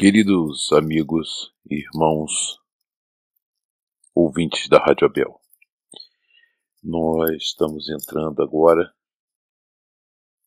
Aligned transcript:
Queridos 0.00 0.72
amigos, 0.72 1.54
irmãos, 1.70 2.58
ouvintes 4.14 4.66
da 4.66 4.78
Rádio 4.78 5.06
Abel, 5.06 5.38
nós 6.82 7.36
estamos 7.42 7.86
entrando 7.90 8.42
agora 8.42 8.96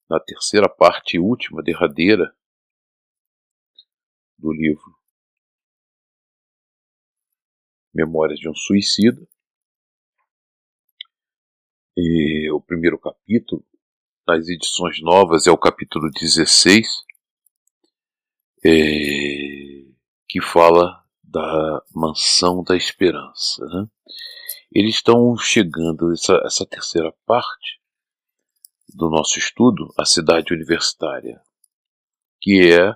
na 0.09 0.19
terceira 0.19 0.67
parte 0.67 1.19
última, 1.19 1.61
derradeira, 1.61 2.35
do 4.39 4.51
livro 4.51 4.97
Memórias 7.93 8.39
de 8.39 8.49
um 8.49 8.55
Suicida. 8.55 9.21
E 11.95 12.49
o 12.51 12.59
primeiro 12.59 12.97
capítulo, 12.97 13.63
nas 14.27 14.47
edições 14.47 14.99
novas, 14.99 15.45
é 15.45 15.51
o 15.51 15.57
capítulo 15.59 16.09
16 16.09 17.12
é, 18.65 19.85
que 20.27 20.41
fala 20.41 21.03
da 21.23 21.83
mansão 21.93 22.63
da 22.63 22.75
esperança. 22.75 23.65
Né? 23.65 23.87
Eles 24.71 24.95
estão 24.95 25.35
chegando, 25.37 26.11
essa, 26.11 26.41
essa 26.45 26.65
terceira 26.65 27.13
parte 27.25 27.81
do 28.93 29.09
nosso 29.09 29.39
estudo, 29.39 29.93
a 29.97 30.05
cidade 30.05 30.53
universitária, 30.53 31.41
que 32.41 32.71
é 32.71 32.95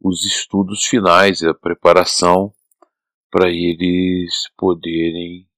os 0.00 0.24
estudos 0.24 0.84
finais, 0.84 1.42
a 1.42 1.54
preparação 1.54 2.52
para 3.30 3.48
eles 3.48 4.50
poderem 4.56 5.48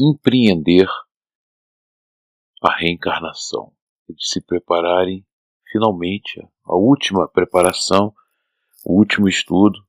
empreender 0.00 0.88
a 2.62 2.74
reencarnação, 2.74 3.72
eles 4.08 4.28
se 4.28 4.40
prepararem 4.40 5.26
finalmente 5.70 6.40
a 6.64 6.74
última 6.74 7.28
preparação 7.28 8.14
o 8.84 8.98
último 8.98 9.28
estudo 9.28 9.80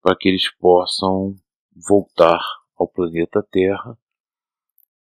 para 0.00 0.16
que 0.16 0.28
eles 0.28 0.50
possam 0.56 1.36
voltar 1.74 2.40
ao 2.74 2.88
planeta 2.88 3.46
Terra 3.50 3.98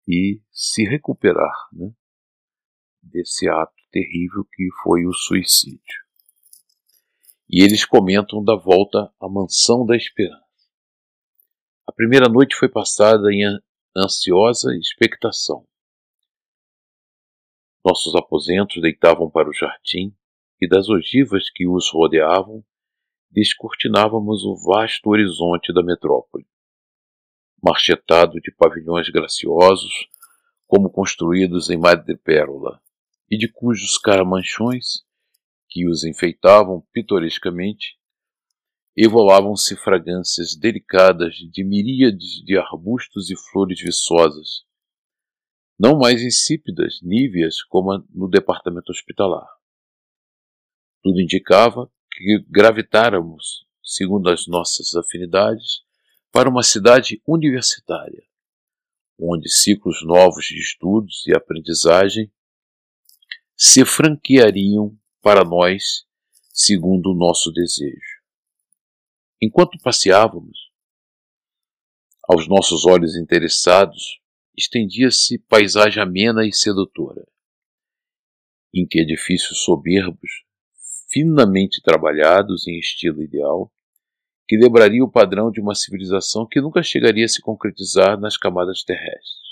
e 0.07 0.41
se 0.51 0.83
recuperar 0.83 1.69
né, 1.71 1.91
desse 3.01 3.47
ato 3.47 3.73
terrível 3.91 4.43
que 4.51 4.67
foi 4.81 5.05
o 5.05 5.13
suicídio. 5.13 6.05
E 7.47 7.63
eles 7.63 7.85
comentam 7.85 8.43
da 8.43 8.55
volta 8.55 9.13
à 9.21 9.29
mansão 9.29 9.85
da 9.85 9.95
esperança. 9.95 10.43
A 11.87 11.91
primeira 11.91 12.27
noite 12.27 12.55
foi 12.55 12.67
passada 12.67 13.31
em 13.31 13.43
ansiosa 13.95 14.75
expectação. 14.75 15.67
Nossos 17.83 18.15
aposentos 18.15 18.81
deitavam 18.81 19.29
para 19.29 19.47
o 19.47 19.53
jardim 19.53 20.15
e 20.59 20.67
das 20.67 20.89
ogivas 20.89 21.51
que 21.51 21.67
os 21.67 21.91
rodeavam 21.91 22.65
descortinávamos 23.35 24.45
o 24.45 24.55
vasto 24.55 25.09
horizonte 25.09 25.73
da 25.73 25.83
metrópole, 25.83 26.47
marchetado 27.61 28.39
de 28.39 28.49
pavilhões 28.49 29.09
graciosos, 29.09 30.07
como 30.65 30.89
construídos 30.89 31.69
em 31.69 31.77
madrepérola, 31.77 32.81
e 33.29 33.37
de 33.37 33.49
cujos 33.51 33.97
caramanchões, 33.97 35.03
que 35.67 35.85
os 35.85 36.05
enfeitavam 36.05 36.87
pitorescamente, 36.93 37.97
evolavam-se 38.95 39.75
fragrâncias 39.75 40.55
delicadas 40.55 41.35
de 41.35 41.61
miríades 41.65 42.41
de 42.45 42.57
arbustos 42.57 43.29
e 43.29 43.35
flores 43.35 43.81
viçosas, 43.81 44.63
não 45.77 45.99
mais 45.99 46.21
insípidas, 46.21 47.01
níveas 47.01 47.61
como 47.63 48.01
no 48.09 48.29
departamento 48.29 48.93
hospitalar. 48.93 49.49
Tudo 51.03 51.19
indicava 51.19 51.91
que 52.15 52.45
gravitáramos, 52.49 53.65
segundo 53.83 54.29
as 54.29 54.47
nossas 54.47 54.95
afinidades, 54.95 55.81
para 56.31 56.49
uma 56.49 56.63
cidade 56.63 57.21
universitária, 57.27 58.23
onde 59.19 59.49
ciclos 59.49 60.01
novos 60.05 60.45
de 60.45 60.57
estudos 60.57 61.25
e 61.27 61.35
aprendizagem 61.35 62.31
se 63.55 63.85
franqueariam 63.85 64.97
para 65.21 65.43
nós 65.43 66.05
segundo 66.53 67.11
o 67.11 67.15
nosso 67.15 67.51
desejo. 67.51 68.21
Enquanto 69.41 69.77
passeávamos, 69.83 70.71
aos 72.23 72.47
nossos 72.47 72.85
olhos 72.85 73.15
interessados, 73.17 74.21
estendia-se 74.57 75.37
paisagem 75.37 76.01
amena 76.01 76.45
e 76.45 76.53
sedutora, 76.53 77.27
em 78.73 78.87
que 78.87 78.99
edifícios 78.99 79.63
soberbos 79.63 80.44
finamente 81.07 81.81
trabalhados 81.81 82.67
em 82.67 82.77
estilo 82.79 83.21
ideal, 83.21 83.71
que 84.47 84.57
lembraria 84.57 85.03
o 85.03 85.11
padrão 85.11 85.51
de 85.51 85.59
uma 85.59 85.73
civilização 85.73 86.47
que 86.47 86.61
nunca 86.61 86.83
chegaria 86.83 87.25
a 87.25 87.29
se 87.29 87.41
concretizar 87.41 88.19
nas 88.19 88.37
camadas 88.37 88.83
terrestres. 88.83 89.45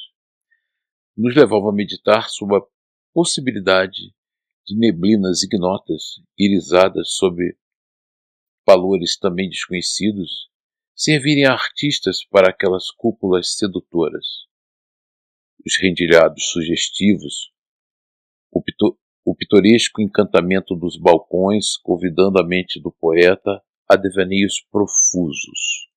Nos 1.15 1.35
levava 1.35 1.69
a 1.69 1.73
meditar 1.73 2.29
sobre 2.29 2.57
a 2.57 2.61
possibilidade 3.13 4.13
de 4.65 4.77
neblinas 4.77 5.43
ignotas, 5.43 6.21
irisadas 6.37 7.15
sobre 7.15 7.57
valores 8.65 9.17
também 9.17 9.49
desconhecidos, 9.49 10.49
servirem 10.95 11.45
a 11.45 11.53
artistas 11.53 12.23
para 12.25 12.49
aquelas 12.49 12.89
cúpulas 12.91 13.55
sedutoras. 13.57 14.25
Os 15.65 15.77
rendilhados 15.77 16.49
sugestivos, 16.51 17.51
o 19.25 19.35
pitoresco 19.35 20.01
encantamento 20.01 20.75
dos 20.75 20.97
balcões, 20.97 21.77
convidando 21.77 22.39
a 22.39 22.45
mente 22.45 22.81
do 22.81 22.91
poeta 22.91 23.61
a 23.87 23.95
devaneios 23.95 24.61
profusos. 24.71 25.87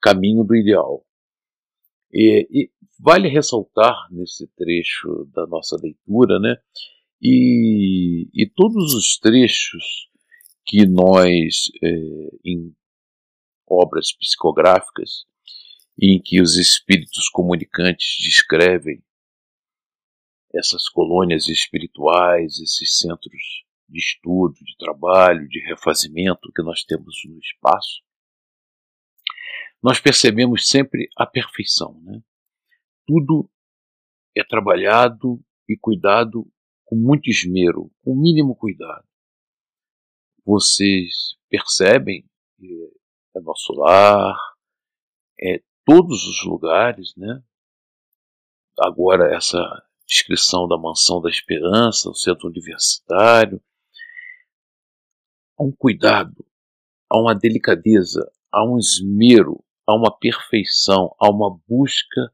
Caminho 0.00 0.44
do 0.44 0.54
ideal. 0.54 1.04
E, 2.12 2.46
e, 2.50 2.70
vale 2.98 3.28
ressaltar 3.28 3.94
nesse 4.10 4.46
trecho 4.56 5.28
da 5.32 5.46
nossa 5.46 5.76
leitura, 5.82 6.38
né? 6.38 6.56
E, 7.20 8.28
e 8.34 8.50
todos 8.54 8.94
os 8.94 9.18
trechos 9.18 10.08
que 10.66 10.86
nós, 10.86 11.70
é, 11.82 11.88
em 12.44 12.74
obras 13.66 14.12
psicográficas, 14.16 15.24
em 16.00 16.20
que 16.20 16.40
os 16.40 16.56
espíritos 16.56 17.28
comunicantes 17.28 18.16
descrevem 18.20 19.02
essas 20.54 20.88
colônias 20.88 21.48
espirituais, 21.48 22.58
esses 22.60 22.98
centros 22.98 23.64
de 23.88 23.98
estudo, 23.98 24.54
de 24.54 24.76
trabalho, 24.78 25.48
de 25.48 25.60
refazimento 25.66 26.52
que 26.54 26.62
nós 26.62 26.84
temos 26.84 27.16
no 27.26 27.38
espaço, 27.38 28.02
nós 29.82 30.00
percebemos 30.00 30.68
sempre 30.68 31.08
a 31.16 31.26
perfeição. 31.26 32.00
Né? 32.02 32.22
Tudo 33.06 33.50
é 34.34 34.42
trabalhado 34.42 35.44
e 35.68 35.76
cuidado 35.76 36.50
com 36.84 36.96
muito 36.96 37.28
esmero, 37.28 37.90
com 38.02 38.12
o 38.12 38.20
mínimo 38.20 38.56
cuidado. 38.56 39.06
Vocês 40.44 41.36
percebem 41.48 42.24
que 42.56 42.92
é 43.36 43.40
nosso 43.40 43.72
lar, 43.72 44.36
é 45.40 45.62
todos 45.84 46.26
os 46.26 46.44
lugares, 46.44 47.14
né? 47.16 47.42
Agora 48.78 49.34
essa 49.34 49.58
descrição 50.06 50.68
da 50.68 50.78
Mansão 50.78 51.20
da 51.20 51.28
Esperança, 51.28 52.08
o 52.08 52.14
centro 52.14 52.48
universitário. 52.48 53.62
Há 55.58 55.64
um 55.64 55.72
cuidado, 55.72 56.44
há 57.08 57.18
uma 57.18 57.34
delicadeza, 57.34 58.30
há 58.52 58.64
um 58.64 58.78
esmero, 58.78 59.64
há 59.86 59.94
uma 59.94 60.16
perfeição, 60.16 61.14
há 61.18 61.30
uma 61.30 61.58
busca 61.66 62.32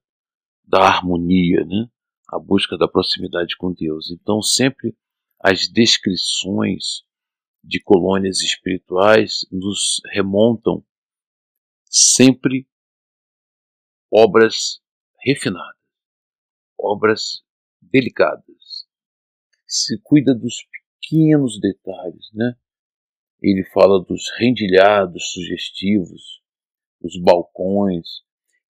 da 0.65 0.81
harmonia, 0.81 1.65
né? 1.65 1.91
a 2.33 2.39
busca 2.39 2.79
da 2.79 2.87
proximidade 2.87 3.57
com 3.57 3.73
Deus. 3.73 4.11
Então, 4.11 4.41
sempre 4.41 4.97
as 5.39 5.69
descrições 5.69 7.03
de 7.63 7.83
colônias 7.83 8.41
espirituais 8.41 9.47
nos 9.51 10.01
remontam 10.13 10.85
sempre 11.85 12.69
obras 14.11 14.81
refinadas, 15.25 15.77
obras 16.79 17.43
delicadas. 17.93 18.87
Se 19.67 19.99
cuida 20.03 20.35
dos 20.35 20.57
pequenos 21.01 21.61
detalhes, 21.61 22.31
né? 22.33 22.55
Ele 23.43 23.65
fala 23.73 24.05
dos 24.05 24.31
rendilhados 24.39 25.33
sugestivos, 25.33 26.43
os 27.03 27.19
balcões, 27.21 28.07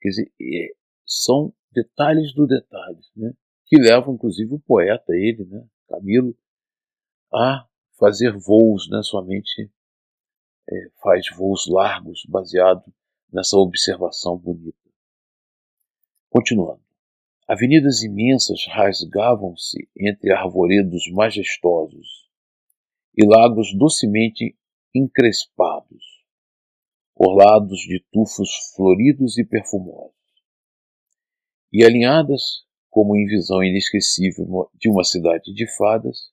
quer 0.00 0.11
dizer, 0.11 0.32
é, 0.40 0.75
são 1.05 1.52
detalhes 1.72 2.32
do 2.34 2.46
detalhe, 2.46 3.00
né? 3.17 3.32
Que 3.67 3.76
levam, 3.76 4.14
inclusive, 4.14 4.55
o 4.55 4.61
poeta, 4.61 5.12
ele, 5.12 5.44
né? 5.44 5.66
Camilo, 5.88 6.37
a 7.32 7.66
fazer 7.99 8.32
voos, 8.37 8.88
né? 8.90 9.00
Sua 9.02 9.25
mente 9.25 9.70
é, 10.69 10.90
faz 11.02 11.26
voos 11.37 11.66
largos 11.69 12.25
baseado 12.28 12.93
nessa 13.32 13.56
observação 13.56 14.37
bonita. 14.37 14.78
Continuando. 16.28 16.89
Avenidas 17.52 18.05
imensas 18.05 18.64
rasgavam-se 18.69 19.88
entre 19.99 20.32
arvoredos 20.32 21.11
majestosos 21.11 22.31
e 23.19 23.26
lagos 23.26 23.76
docemente 23.76 24.56
encrespados, 24.94 26.05
orlados 27.12 27.81
de 27.81 28.05
tufos 28.12 28.50
floridos 28.76 29.37
e 29.37 29.44
perfumosos. 29.44 30.14
E 31.73 31.85
alinhadas, 31.85 32.64
como 32.88 33.17
em 33.17 33.26
visão 33.26 33.64
inesquecível 33.64 34.70
de 34.73 34.88
uma 34.88 35.02
cidade 35.02 35.52
de 35.52 35.67
fadas, 35.76 36.31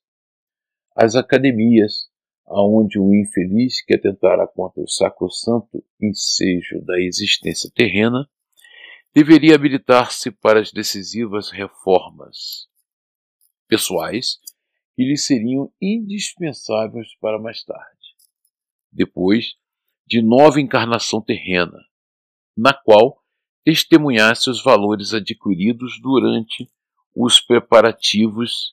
as 0.94 1.16
academias, 1.16 2.08
aonde 2.46 2.96
o 2.96 3.12
infeliz 3.12 3.84
que 3.84 3.94
atentara 3.94 4.46
contra 4.46 4.80
o 4.80 4.88
sacrosanto 4.88 5.84
ensejo 6.00 6.80
da 6.84 6.96
existência 7.00 7.68
terrena, 7.74 8.30
deveria 9.18 9.56
habilitar-se 9.56 10.30
para 10.30 10.60
as 10.60 10.70
decisivas 10.70 11.50
reformas 11.50 12.68
pessoais 13.66 14.38
que 14.94 15.02
lhe 15.02 15.16
seriam 15.16 15.72
indispensáveis 15.82 17.16
para 17.16 17.36
mais 17.36 17.64
tarde, 17.64 18.14
depois 18.92 19.56
de 20.06 20.22
nova 20.22 20.60
encarnação 20.60 21.20
terrena, 21.20 21.80
na 22.56 22.72
qual 22.72 23.20
testemunhasse 23.64 24.48
os 24.50 24.62
valores 24.62 25.12
adquiridos 25.12 26.00
durante 26.00 26.70
os 27.12 27.40
preparativos 27.40 28.72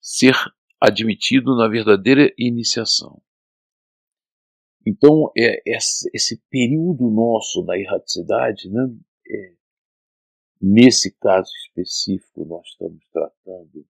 ser 0.00 0.34
admitido 0.80 1.56
na 1.56 1.68
verdadeira 1.68 2.34
iniciação. 2.36 3.22
Então, 4.90 5.30
é, 5.36 5.60
esse 5.66 6.40
período 6.48 7.10
nosso 7.10 7.62
da 7.62 7.78
erraticidade, 7.78 8.70
né, 8.70 8.88
é, 9.30 9.52
nesse 10.62 11.14
caso 11.18 11.50
específico, 11.66 12.46
nós 12.46 12.66
estamos 12.68 13.04
tratando 13.12 13.86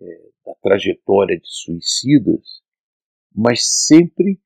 é, 0.00 0.30
da 0.46 0.54
trajetória 0.62 1.38
de 1.38 1.46
suicidas, 1.46 2.62
mas 3.34 3.84
sempre 3.84 4.40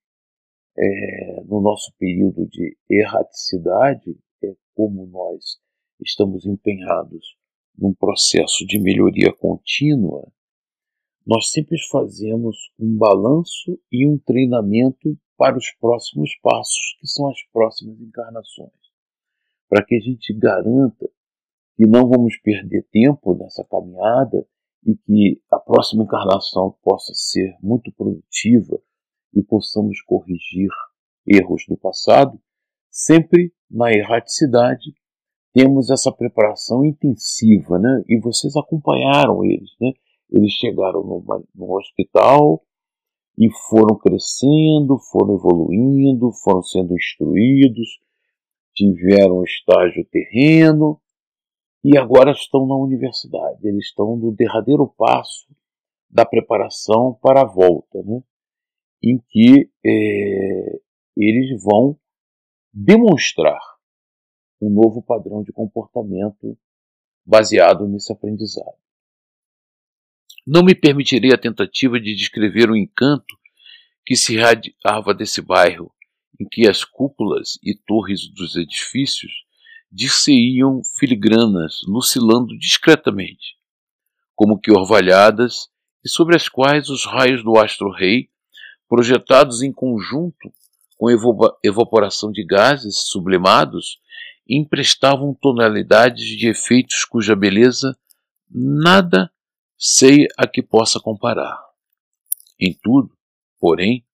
é, 0.77 1.45
no 1.45 1.61
nosso 1.61 1.95
período 1.97 2.45
de 2.49 2.77
erraticidade, 2.91 4.19
é 4.43 4.57
como 4.75 5.07
nós 5.07 5.61
estamos 6.01 6.45
empenhados 6.45 7.37
num 7.79 7.95
processo 7.95 8.67
de 8.67 8.81
melhoria 8.81 9.33
contínua, 9.33 10.29
nós 11.25 11.53
sempre 11.53 11.79
fazemos 11.89 12.57
um 12.77 12.97
balanço 12.97 13.81
e 13.93 14.09
um 14.09 14.19
treinamento 14.19 15.17
para 15.39 15.57
os 15.57 15.71
próximos 15.81 16.37
passos, 16.43 16.97
que 17.01 17.07
são 17.07 17.31
as 17.31 17.39
próximas 17.53 17.99
encarnações, 18.01 18.73
para 19.69 19.85
que 19.87 19.95
a 19.95 20.01
gente 20.01 20.35
garanta 20.35 21.09
que 21.77 21.87
não 21.87 22.09
vamos 22.09 22.37
perder 22.39 22.85
tempo 22.91 23.37
nessa 23.37 23.65
caminhada 23.65 24.45
e 24.85 24.97
que 24.97 25.41
a 25.51 25.61
próxima 25.61 26.03
encarnação 26.03 26.77
possa 26.83 27.13
ser 27.15 27.57
muito 27.63 27.93
produtiva 27.93 28.81
e 29.33 29.43
possamos 29.43 30.03
corrigir 30.03 30.71
erros 31.25 31.65
do 31.69 31.77
passado, 31.77 32.41
sempre 32.91 33.55
na 33.71 33.93
erraticidade 33.93 34.93
temos 35.53 35.91
essa 35.91 36.11
preparação 36.11 36.85
intensiva, 36.85 37.79
né? 37.79 38.03
E 38.09 38.19
vocês 38.21 38.57
acompanharam 38.57 39.45
eles, 39.45 39.71
né? 39.81 39.93
Eles 40.31 40.53
chegaram 40.53 41.03
no, 41.03 41.45
no 41.55 41.77
hospital 41.77 42.63
e 43.39 43.49
foram 43.69 43.97
crescendo, 43.97 44.99
foram 45.13 45.37
evoluindo, 45.37 46.33
foram 46.43 46.61
sendo 46.61 46.93
instruídos, 46.95 48.01
tiveram 48.75 49.45
estágio 49.45 50.05
terreno 50.11 51.01
e 51.85 51.97
agora 51.97 52.33
estão 52.33 52.67
na 52.67 52.75
universidade. 52.75 53.67
Eles 53.67 53.87
estão 53.87 54.17
no 54.17 54.33
derradeiro 54.33 54.89
passo 54.89 55.47
da 56.11 56.27
preparação 56.27 57.17
para 57.23 57.43
a 57.43 57.47
volta, 57.47 58.03
né? 58.03 58.21
em 59.01 59.19
que 59.29 59.71
é, 59.87 60.81
eles 61.17 61.63
vão 61.63 61.97
demonstrar 62.75 63.61
um 64.61 64.69
novo 64.69 65.01
padrão 65.01 65.45
de 65.45 65.53
comportamento 65.53 66.59
baseado 67.25 67.87
nesse 67.87 68.13
aprendizado. 68.13 68.88
Não 70.51 70.63
me 70.63 70.75
permitirei 70.75 71.31
a 71.31 71.37
tentativa 71.37 72.01
de 72.01 72.15
descrever 72.15 72.71
o 72.71 72.77
encanto 72.77 73.37
que 74.07 74.17
se 74.17 74.33
irradiava 74.33 75.13
desse 75.13 75.43
bairro, 75.43 75.93
em 76.41 76.49
que 76.49 76.67
as 76.67 76.85
cúpulas 76.85 77.59
e 77.63 77.75
torres 77.75 78.27
dos 78.33 78.57
edifícios 78.57 79.31
dir-se-iam 79.93 80.81
filigranas, 80.99 81.81
lucilando 81.87 82.57
discretamente, 82.59 83.59
como 84.35 84.59
que 84.59 84.73
orvalhadas, 84.73 85.69
e 86.03 86.09
sobre 86.09 86.35
as 86.35 86.49
quais 86.49 86.89
os 86.89 87.05
raios 87.05 87.45
do 87.45 87.59
astro-rei 87.59 88.31
projetados 88.89 89.61
em 89.61 89.71
conjunto 89.71 90.51
com 90.97 91.11
evaporação 91.63 92.33
de 92.33 92.43
gases 92.43 93.07
sublimados, 93.11 94.01
emprestavam 94.49 95.37
tonalidades 95.39 96.25
de 96.25 96.49
efeitos 96.49 97.05
cuja 97.05 97.37
beleza 97.37 97.95
nada 98.51 99.31
sei 99.79 100.27
a 100.37 100.47
que 100.49 100.61
possa 100.61 100.99
comparar. 100.99 101.57
Em 102.61 102.77
tudo, 102.83 103.17
porém, 103.61 104.05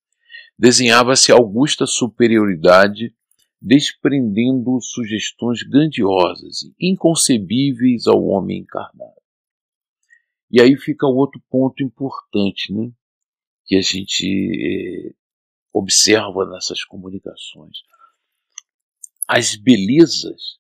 desenhava-se 0.59 1.33
augusta 1.33 1.87
superioridade, 1.87 3.15
desprendendo 3.61 4.79
sugestões 4.83 5.63
grandiosas 5.63 6.63
e 6.79 6.93
inconcebíveis 6.93 8.07
ao 8.07 8.23
homem 8.23 8.59
encarnado. 8.59 9.15
E 10.51 10.61
aí 10.61 10.77
fica 10.77 11.07
outro 11.07 11.43
ponto 11.49 11.83
importante, 11.83 12.73
né? 12.73 12.93
que 13.65 13.77
a 13.77 13.81
gente 13.81 15.09
eh, 15.09 15.15
observa 15.73 16.45
nessas 16.45 16.85
comunicações. 16.85 17.79
As 19.27 19.57
belezas 19.57 20.59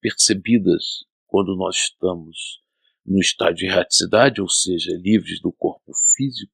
percebidas 0.00 1.04
quando 1.28 1.56
nós 1.56 1.76
estamos 1.76 2.60
no 3.08 3.20
estado 3.20 3.54
de 3.54 3.66
erraticidade, 3.66 4.40
ou 4.40 4.48
seja, 4.48 4.92
livres 4.92 5.40
do 5.40 5.50
corpo 5.50 5.92
físico, 6.14 6.52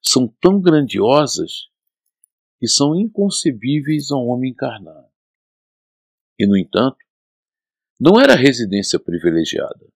são 0.00 0.28
tão 0.40 0.60
grandiosas 0.60 1.68
que 2.60 2.68
são 2.68 2.94
inconcebíveis 2.94 4.12
a 4.12 4.16
um 4.16 4.28
homem 4.28 4.52
encarnado. 4.52 5.08
E, 6.38 6.46
no 6.46 6.56
entanto, 6.56 6.98
não 8.00 8.20
era 8.20 8.34
residência 8.34 9.00
privilegiada, 9.00 9.92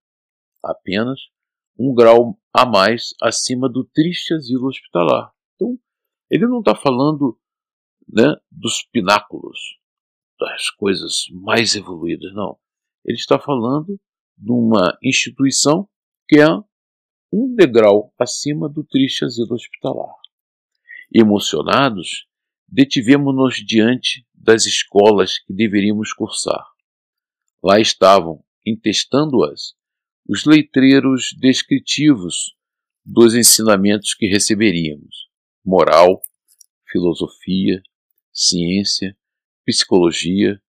apenas 0.63 1.21
um 1.79 1.95
grau 1.95 2.39
a 2.53 2.67
mais 2.67 3.15
acima 3.23 3.69
do 3.69 3.85
triste 3.85 4.35
asilo 4.35 4.67
hospitalar. 4.67 5.33
Então, 5.55 5.79
ele 6.29 6.47
não 6.47 6.59
está 6.59 6.75
falando 6.75 7.39
né, 8.09 8.35
dos 8.51 8.83
pináculos, 8.91 9.59
das 10.41 10.71
coisas 10.71 11.27
mais 11.31 11.77
evoluídas, 11.77 12.33
não. 12.35 12.59
Ele 13.05 13.17
está 13.17 13.39
falando 13.39 13.99
de 14.39 14.53
uma 14.53 14.97
instituição 15.03 15.89
que 16.29 16.39
é 16.39 16.49
um 17.33 17.55
degrau 17.55 18.13
acima 18.19 18.69
do 18.69 18.85
triste 18.85 19.25
asilo 19.25 19.55
hospitalar. 19.55 20.15
Emocionados, 21.13 22.27
detivemos-nos 22.67 23.57
diante 23.57 24.27
das 24.33 24.67
escolas 24.67 25.39
que 25.39 25.53
deveríamos 25.53 26.13
cursar. 26.13 26.65
Lá 27.63 27.81
estavam, 27.81 28.43
intestando-as, 28.65 29.75
os 30.29 30.45
letreiros 30.45 31.35
descritivos 31.39 32.55
dos 33.05 33.35
ensinamentos 33.35 34.15
que 34.15 34.27
receberíamos: 34.27 35.29
moral, 35.65 36.23
filosofia, 36.91 37.83
ciência, 38.33 39.17
psicologia, 39.65 40.61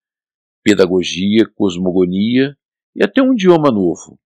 pedagogia, 0.63 1.45
cosmogonia 1.55 2.57
e 2.95 3.03
até 3.03 3.21
um 3.21 3.33
idioma 3.33 3.71
novo, 3.71 4.19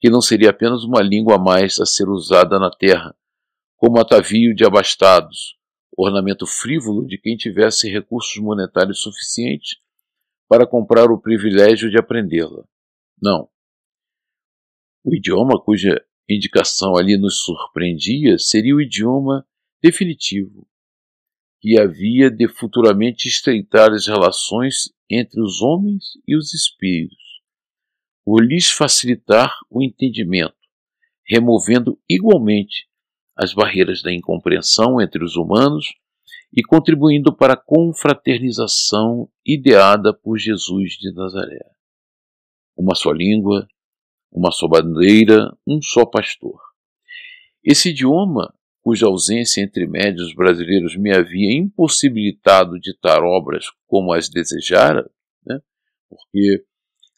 que 0.00 0.10
não 0.10 0.20
seria 0.20 0.50
apenas 0.50 0.84
uma 0.84 1.00
língua 1.00 1.36
a 1.36 1.38
mais 1.38 1.78
a 1.78 1.86
ser 1.86 2.08
usada 2.08 2.58
na 2.58 2.70
terra, 2.70 3.14
como 3.76 4.00
atavio 4.00 4.54
de 4.54 4.64
abastados, 4.64 5.56
ornamento 5.96 6.46
frívolo 6.46 7.06
de 7.06 7.18
quem 7.18 7.36
tivesse 7.36 7.90
recursos 7.90 8.36
monetários 8.40 9.00
suficientes 9.00 9.76
para 10.48 10.66
comprar 10.66 11.10
o 11.10 11.20
privilégio 11.20 11.90
de 11.90 11.98
aprendê-la. 11.98 12.64
Não. 13.20 13.48
O 15.04 15.14
idioma 15.14 15.60
cuja 15.62 16.04
indicação 16.28 16.96
ali 16.96 17.16
nos 17.18 17.42
surpreendia 17.42 18.38
seria 18.38 18.74
o 18.74 18.80
idioma 18.80 19.46
definitivo, 19.82 20.66
que 21.60 21.78
havia 21.78 22.30
de 22.30 22.48
futuramente 22.48 23.28
estreitar 23.28 23.92
as 23.92 24.06
relações 24.06 24.92
entre 25.10 25.40
os 25.40 25.60
homens 25.60 26.12
e 26.26 26.36
os 26.36 26.54
espíritos, 26.54 27.31
por 28.24 28.44
lhes 28.44 28.70
facilitar 28.70 29.52
o 29.70 29.82
entendimento, 29.82 30.54
removendo 31.26 31.98
igualmente 32.08 32.88
as 33.36 33.52
barreiras 33.52 34.02
da 34.02 34.12
incompreensão 34.12 35.00
entre 35.00 35.24
os 35.24 35.36
humanos 35.36 35.86
e 36.54 36.62
contribuindo 36.62 37.34
para 37.34 37.54
a 37.54 37.56
confraternização 37.56 39.28
ideada 39.44 40.12
por 40.12 40.38
Jesus 40.38 40.92
de 40.92 41.12
Nazaré. 41.12 41.64
Uma 42.76 42.94
só 42.94 43.10
língua, 43.10 43.66
uma 44.30 44.50
só 44.50 44.68
bandeira, 44.68 45.50
um 45.66 45.80
só 45.80 46.04
pastor. 46.04 46.60
Esse 47.64 47.90
idioma 47.90 48.54
cuja 48.82 49.06
ausência 49.06 49.62
entre 49.62 49.86
médios 49.86 50.34
brasileiros 50.34 50.96
me 50.96 51.14
havia 51.14 51.56
impossibilitado 51.56 52.80
ditar 52.80 53.22
obras 53.22 53.66
como 53.86 54.12
as 54.12 54.28
desejara, 54.28 55.08
né? 55.46 55.60
porque 56.08 56.64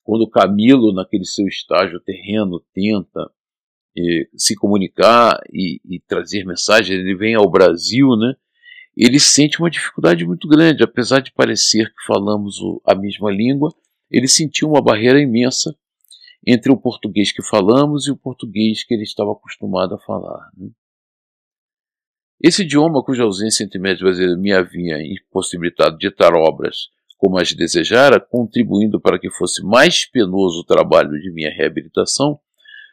quando 0.05 0.29
Camilo, 0.29 0.93
naquele 0.93 1.25
seu 1.25 1.47
estágio 1.49 1.99
terreno, 1.99 2.63
tenta 2.73 3.31
eh, 3.97 4.29
se 4.37 4.55
comunicar 4.55 5.41
e, 5.53 5.81
e, 5.85 5.99
trazer 6.01 6.45
mensagens, 6.45 6.91
ele 6.91 7.17
vem 7.17 7.35
ao 7.35 7.51
Brasil, 7.51 8.09
né? 8.17 8.35
ele 8.97 9.19
sente 9.19 9.59
uma 9.59 9.71
dificuldade 9.71 10.25
muito 10.25 10.47
grande, 10.47 10.85
apesar 10.85 11.21
de 11.21 11.33
parecer 11.33 11.87
que 11.87 12.07
falamos 12.07 12.57
a 12.85 12.95
mesma 12.95 13.31
língua, 13.31 13.75
ele 14.11 14.29
sentiu 14.29 14.69
uma 14.69 14.83
barreira 14.83 15.21
imensa 15.21 15.75
entre 16.47 16.71
o 16.71 16.77
português 16.77 17.33
que 17.33 17.43
falamos 17.43 18.07
e 18.07 18.13
o 18.13 18.17
português 18.17 18.85
que 18.85 18.95
ele 18.95 19.03
estava 19.03 19.33
acostumado 19.33 19.95
a 19.95 19.99
falar. 19.99 20.51
Né? 20.57 20.69
Esse 22.41 22.63
idioma, 22.63 23.03
cuja 23.03 23.23
ausência 23.23 23.65
entre 23.65 23.79
médios 23.79 24.03
brasileiros 24.03 24.39
me 24.39 24.53
havia 24.53 24.99
impossibilitado 25.03 25.97
de 25.97 26.09
ditar 26.09 26.35
obras 26.35 26.89
como 27.25 27.39
as 27.39 27.55
desejara, 27.55 28.21
contribuindo 28.21 29.01
para 29.01 29.19
que 29.19 29.31
fosse 29.31 29.65
mais 29.65 30.05
penoso 30.05 30.61
o 30.61 30.65
trabalho 30.65 31.19
de 31.19 31.33
minha 31.33 31.51
reabilitação, 31.51 32.39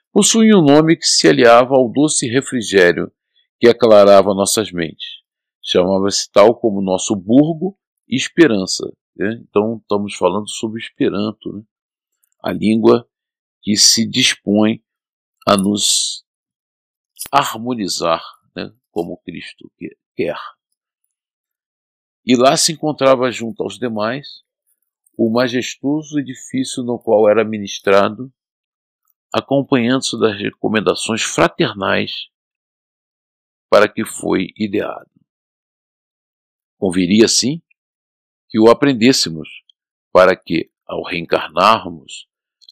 possuía 0.09 0.57
um 0.57 0.63
nome 0.63 0.95
que 0.95 1.05
se 1.05 1.27
aliava 1.27 1.75
ao 1.75 1.91
doce 1.91 2.29
refrigério 2.29 3.11
que 3.59 3.67
aclarava 3.67 4.33
nossas 4.33 4.71
mentes. 4.71 5.19
Chamava-se 5.61 6.31
tal 6.31 6.55
como 6.55 6.81
nosso 6.81 7.13
burgo 7.13 7.77
esperança. 8.07 8.85
Né? 9.17 9.38
Então 9.50 9.79
estamos 9.81 10.15
falando 10.15 10.47
sobre 10.50 10.79
Esperanto, 10.79 11.51
né? 11.51 11.63
a 12.41 12.53
língua 12.53 13.05
que 13.61 13.75
se 13.75 14.07
dispõe 14.07 14.81
a 15.45 15.57
nos 15.57 16.23
harmonizar 17.29 18.23
né? 18.55 18.71
como 18.91 19.21
Cristo 19.25 19.69
quer. 20.15 20.38
E 22.25 22.36
lá 22.36 22.56
se 22.56 22.74
encontrava 22.74 23.32
junto 23.32 23.63
aos 23.63 23.78
demais 23.78 24.44
o 25.18 25.30
majestoso 25.32 26.20
edifício 26.20 26.84
no 26.84 26.98
qual 27.00 27.30
era 27.30 27.44
ministrado, 27.44 28.32
acompanhando-se 29.34 30.20
das 30.20 30.38
recomendações 30.38 31.22
fraternais 31.22 32.28
para 33.70 33.88
que 33.88 34.06
foi 34.06 34.48
ideado. 34.58 35.10
Conviria, 36.78 37.28
sim, 37.28 37.62
que 38.50 38.60
o 38.60 38.70
aprendêssemos, 38.70 39.48
para 40.12 40.36
que, 40.36 40.70
ao 40.86 41.04
reencarnarmos, 41.04 42.28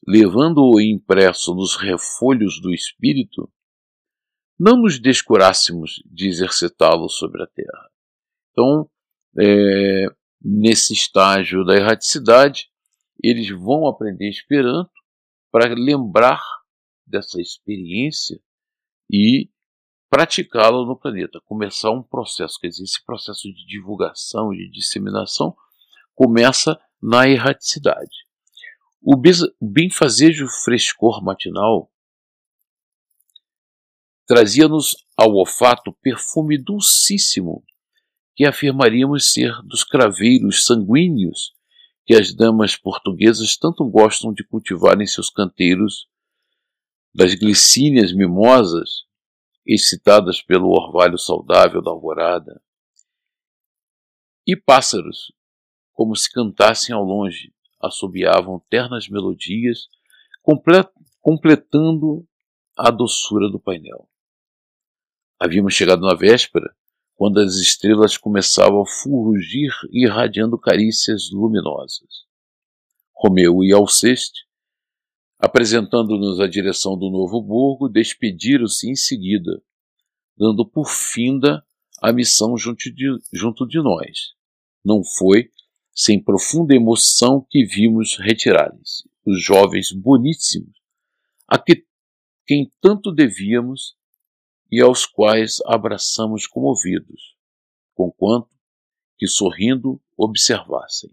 levando-o 0.06 0.82
impresso 0.82 1.54
nos 1.56 1.76
refolhos 1.76 2.60
do 2.60 2.74
espírito, 2.74 3.52
não 4.60 4.82
nos 4.82 5.00
descurássemos 5.00 6.04
de 6.06 6.28
exercitá-lo 6.28 7.08
sobre 7.08 7.44
a 7.44 7.48
terra. 7.48 7.90
Então, 8.52 8.90
é, 9.38 10.06
nesse 10.42 10.94
estágio 10.94 11.66
da 11.66 11.76
erraticidade, 11.76 12.70
eles 13.22 13.50
vão 13.50 13.88
aprender 13.88 14.30
Esperanto 14.30 14.92
para 15.52 15.74
lembrar 15.74 16.42
dessa 17.06 17.42
experiência 17.42 18.40
e 19.12 19.50
praticá-la 20.10 20.86
no 20.86 20.98
planeta, 20.98 21.42
começar 21.46 21.92
um 21.92 22.04
processo, 22.04 22.60
quer 22.60 22.70
dizer, 22.70 22.84
esse 22.84 23.04
processo 23.04 23.52
de 23.52 23.66
divulgação, 23.66 24.52
de 24.52 24.70
disseminação, 24.70 25.56
começa 26.16 26.80
na 27.02 27.28
erraticidade. 27.28 28.26
O 29.02 29.16
benfazejo 29.62 30.48
frescor 30.64 31.24
matinal 31.24 31.92
trazia-nos 34.28 34.96
ao 35.18 35.34
olfato 35.34 35.94
perfume 36.02 36.58
dulcíssimo 36.58 37.64
que 38.40 38.46
afirmaríamos 38.46 39.34
ser 39.34 39.52
dos 39.66 39.84
craveiros 39.84 40.66
sanguíneos 40.66 41.54
que 42.06 42.16
as 42.16 42.34
damas 42.34 42.78
portuguesas 42.78 43.58
tanto 43.58 43.84
gostam 43.84 44.32
de 44.32 44.46
cultivar 44.46 45.02
em 45.02 45.06
seus 45.06 45.30
canteiros, 45.30 46.08
das 47.14 47.34
glicínias 47.34 48.14
mimosas, 48.14 49.04
excitadas 49.66 50.42
pelo 50.42 50.70
orvalho 50.70 51.18
saudável 51.18 51.82
da 51.82 51.92
alvorada, 51.92 52.64
e 54.48 54.56
pássaros, 54.56 55.34
como 55.92 56.16
se 56.16 56.32
cantassem 56.32 56.96
ao 56.96 57.04
longe, 57.04 57.54
assobiavam 57.78 58.64
ternas 58.70 59.10
melodias, 59.10 59.90
completando 61.20 62.26
a 62.78 62.90
doçura 62.90 63.50
do 63.50 63.60
painel. 63.60 64.10
Havíamos 65.38 65.74
chegado 65.74 66.08
na 66.08 66.16
véspera, 66.16 66.74
quando 67.20 67.42
as 67.42 67.56
estrelas 67.56 68.18
começavam 68.18 68.82
a 68.82 68.86
fulgir 68.86 69.74
irradiando 69.92 70.58
carícias 70.58 71.30
luminosas. 71.34 72.24
Romeu 73.14 73.62
e 73.62 73.74
Alceste, 73.74 74.46
apresentando-nos 75.38 76.40
a 76.40 76.48
direção 76.48 76.98
do 76.98 77.10
novo 77.10 77.42
burgo, 77.42 77.90
despediram-se 77.90 78.90
em 78.90 78.96
seguida, 78.96 79.62
dando 80.38 80.66
por 80.66 80.90
finda 80.90 81.62
a 82.02 82.14
missão 82.14 82.56
junto 82.56 82.90
de, 82.90 83.18
junto 83.34 83.68
de 83.68 83.84
nós. 83.84 84.34
Não 84.82 85.04
foi 85.04 85.50
sem 85.94 86.24
profunda 86.24 86.74
emoção 86.74 87.46
que 87.50 87.66
vimos 87.66 88.18
retirarem-se 88.18 89.04
os 89.26 89.44
jovens 89.44 89.92
boníssimos, 89.92 90.72
a 91.50 91.60
que, 91.62 91.84
quem 92.48 92.72
tanto 92.80 93.12
devíamos 93.12 93.99
e 94.72 94.82
aos 94.82 95.06
quais 95.06 95.58
abraçamos 95.66 96.46
comovidos, 96.46 97.36
conquanto 97.94 98.50
que 99.18 99.28
sorrindo 99.28 100.02
observassem. 100.18 101.10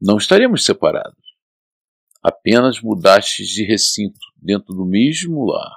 Não 0.00 0.16
estaremos 0.16 0.64
separados. 0.64 1.22
Apenas 2.22 2.80
mudastes 2.80 3.48
de 3.48 3.64
recinto 3.64 4.20
dentro 4.36 4.74
do 4.74 4.84
mesmo 4.84 5.44
lar. 5.44 5.76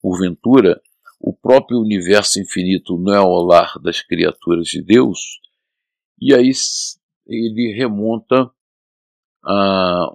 Porventura, 0.00 0.80
o 1.20 1.32
próprio 1.32 1.78
universo 1.78 2.40
infinito 2.40 2.98
não 2.98 3.12
é 3.12 3.20
o 3.20 3.42
lar 3.42 3.78
das 3.80 4.02
criaturas 4.02 4.66
de 4.66 4.82
Deus? 4.82 5.40
E 6.20 6.34
aí 6.34 6.50
ele 7.26 7.74
remonta 7.74 8.50
a 9.44 10.08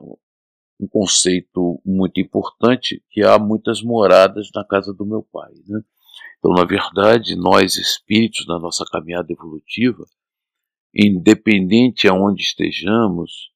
um 0.80 0.88
conceito 0.88 1.82
muito 1.84 2.20
importante 2.20 3.04
que 3.10 3.24
há 3.24 3.40
muitas 3.40 3.82
moradas 3.82 4.50
na 4.54 4.64
casa 4.64 4.94
do 4.94 5.06
meu 5.06 5.24
pai. 5.24 5.52
Né? 5.68 5.82
Então, 6.38 6.52
na 6.52 6.66
verdade, 6.66 7.36
nós 7.36 7.76
espíritos 7.76 8.46
na 8.48 8.60
nossa 8.60 8.86
caminhada 8.86 9.32
evolutiva, 9.32 10.06
independente 10.94 12.08
aonde 12.08 12.44
estejamos, 12.44 13.52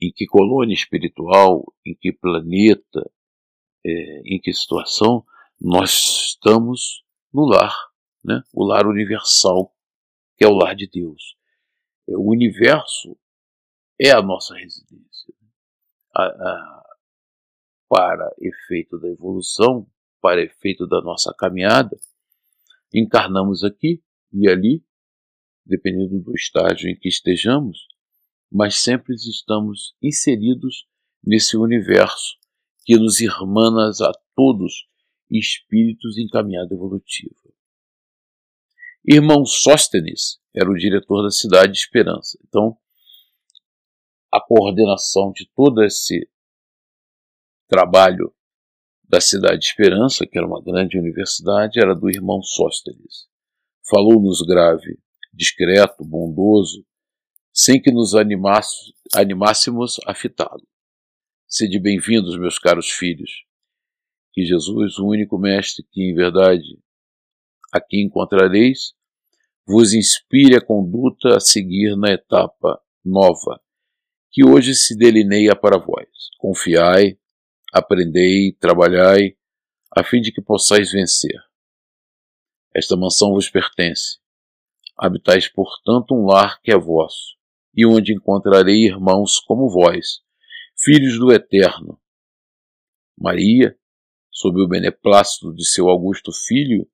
em 0.00 0.12
que 0.12 0.26
colônia 0.26 0.74
espiritual, 0.74 1.64
em 1.86 1.94
que 1.94 2.12
planeta, 2.12 3.10
é, 3.84 4.22
em 4.26 4.38
que 4.40 4.52
situação, 4.52 5.24
nós 5.60 5.90
estamos 6.28 7.04
no 7.32 7.46
lar, 7.46 7.74
né? 8.22 8.42
o 8.52 8.64
lar 8.64 8.86
universal, 8.86 9.74
que 10.36 10.44
é 10.44 10.48
o 10.48 10.54
lar 10.54 10.74
de 10.74 10.88
Deus. 10.88 11.36
O 12.08 12.30
universo 12.30 13.16
é 13.98 14.10
a 14.10 14.20
nossa 14.20 14.54
residência 14.54 15.11
para 17.88 18.34
efeito 18.38 18.98
da 18.98 19.08
evolução, 19.08 19.86
para 20.20 20.42
efeito 20.42 20.86
da 20.86 21.00
nossa 21.00 21.34
caminhada, 21.36 21.98
encarnamos 22.94 23.64
aqui 23.64 24.02
e 24.32 24.48
ali, 24.48 24.84
dependendo 25.64 26.20
do 26.20 26.34
estágio 26.34 26.88
em 26.88 26.96
que 26.96 27.08
estejamos, 27.08 27.86
mas 28.50 28.76
sempre 28.76 29.14
estamos 29.14 29.94
inseridos 30.02 30.86
nesse 31.24 31.56
universo 31.56 32.36
que 32.84 32.96
nos 32.96 33.20
irmanas 33.20 34.00
a 34.00 34.12
todos 34.34 34.86
espíritos 35.30 36.18
em 36.18 36.28
caminhada 36.28 36.74
evolutiva. 36.74 37.34
Irmão 39.04 39.44
Sóstenes 39.44 40.40
era 40.54 40.70
o 40.70 40.76
diretor 40.76 41.22
da 41.22 41.30
cidade 41.30 41.72
de 41.72 41.78
Esperança. 41.78 42.38
Então, 42.46 42.76
a 44.32 44.40
coordenação 44.40 45.30
de 45.30 45.46
todo 45.54 45.84
esse 45.84 46.26
trabalho 47.68 48.34
da 49.04 49.20
Cidade 49.20 49.58
de 49.58 49.66
Esperança, 49.66 50.26
que 50.26 50.38
era 50.38 50.46
uma 50.46 50.62
grande 50.62 50.98
universidade, 50.98 51.78
era 51.78 51.94
do 51.94 52.08
irmão 52.08 52.42
Sóstenes. 52.42 53.28
Falou-nos 53.90 54.40
grave, 54.40 54.98
discreto, 55.34 56.02
bondoso, 56.02 56.82
sem 57.52 57.78
que 57.78 57.92
nos 57.92 58.14
animássemos 59.14 60.00
a 60.06 60.14
fitá-lo. 60.14 60.66
Sede 61.46 61.78
bem-vindos, 61.78 62.38
meus 62.38 62.58
caros 62.58 62.88
filhos. 62.88 63.44
Que 64.32 64.46
Jesus, 64.46 64.98
o 64.98 65.06
único 65.06 65.36
Mestre 65.36 65.86
que, 65.92 66.10
em 66.10 66.14
verdade, 66.14 66.78
aqui 67.70 68.02
encontrareis, 68.02 68.94
vos 69.66 69.92
inspire 69.92 70.56
a 70.56 70.64
conduta 70.64 71.36
a 71.36 71.40
seguir 71.40 71.94
na 71.98 72.12
etapa 72.12 72.82
nova 73.04 73.60
que 74.32 74.42
hoje 74.42 74.74
se 74.74 74.96
delineia 74.96 75.54
para 75.54 75.78
vós. 75.78 76.08
Confiai, 76.38 77.18
aprendei, 77.70 78.56
trabalhai, 78.58 79.36
a 79.94 80.02
fim 80.02 80.22
de 80.22 80.32
que 80.32 80.40
possais 80.40 80.90
vencer. 80.90 81.38
Esta 82.74 82.96
mansão 82.96 83.32
vos 83.32 83.50
pertence. 83.50 84.18
Habitais, 84.96 85.48
portanto, 85.48 86.14
um 86.14 86.24
lar 86.24 86.60
que 86.62 86.72
é 86.72 86.78
vosso, 86.78 87.36
e 87.76 87.84
onde 87.84 88.14
encontrarei 88.14 88.86
irmãos 88.86 89.38
como 89.38 89.68
vós, 89.68 90.22
filhos 90.82 91.18
do 91.18 91.30
Eterno. 91.30 92.00
Maria, 93.18 93.76
sob 94.30 94.62
o 94.62 94.68
beneplácito 94.68 95.54
de 95.54 95.68
seu 95.68 95.90
augusto 95.90 96.32
filho, 96.32 96.88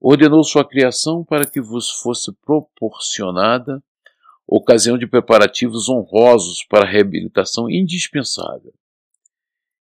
ordenou 0.00 0.42
sua 0.42 0.66
criação 0.66 1.22
para 1.22 1.44
que 1.44 1.60
vos 1.60 1.90
fosse 2.00 2.32
proporcionada 2.40 3.82
ocasião 4.48 4.96
de 4.96 5.06
preparativos 5.06 5.90
honrosos 5.90 6.64
para 6.64 6.86
a 6.86 6.90
reabilitação 6.90 7.68
indispensável. 7.68 8.72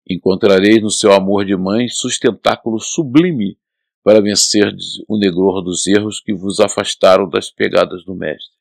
Encontrareis 0.09 0.83
no 0.83 0.90
seu 0.90 1.12
amor 1.12 1.47
de 1.47 1.57
mãe 1.57 1.88
sustentáculo 1.88 2.79
sublime 2.79 3.59
para 4.05 4.21
vencer 4.21 4.71
o 5.09 5.19
negror 5.19 5.62
dos 5.62 5.87
erros 5.87 6.21
que 6.21 6.35
vos 6.35 6.61
afastaram 6.61 7.29
das 7.29 7.50
pegadas 7.50 8.05
do 8.05 8.14
Mestre, 8.14 8.55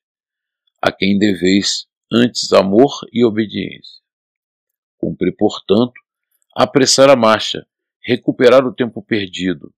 a 0.82 0.92
quem 0.92 1.18
deveis 1.18 1.88
antes 2.12 2.54
amor 2.54 2.92
e 3.12 3.26
obediência. 3.26 4.00
Cumpre, 4.98 5.34
portanto, 5.34 5.94
apressar 6.56 7.10
a 7.10 7.16
marcha, 7.16 7.66
recuperar 8.02 8.66
o 8.66 8.74
tempo 8.74 9.02
perdido. 9.02 9.74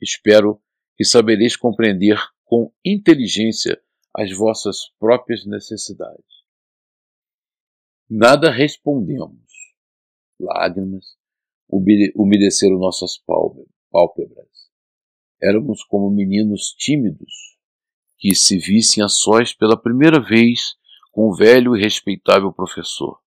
Espero 0.00 0.60
que 0.96 1.04
sabereis 1.04 1.56
compreender 1.56 2.18
com 2.44 2.72
inteligência 2.84 3.80
as 4.18 4.36
vossas 4.36 4.90
próprias 4.98 5.46
necessidades. 5.46 6.24
Nada 8.10 8.50
respondemos. 8.50 9.46
Lágrimas 10.40 11.16
umedeceram 12.16 12.78
nossas 12.78 13.16
pálpebras. 13.92 14.48
Éramos 15.40 15.84
como 15.84 16.10
meninos 16.10 16.74
tímidos 16.76 17.56
que 18.16 18.34
se 18.34 18.58
vissem 18.58 19.04
a 19.04 19.08
sós 19.08 19.54
pela 19.54 19.80
primeira 19.80 20.18
vez 20.20 20.74
com 21.12 21.28
o 21.28 21.36
velho 21.36 21.76
e 21.76 21.80
respeitável 21.80 22.52
professor, 22.52 23.20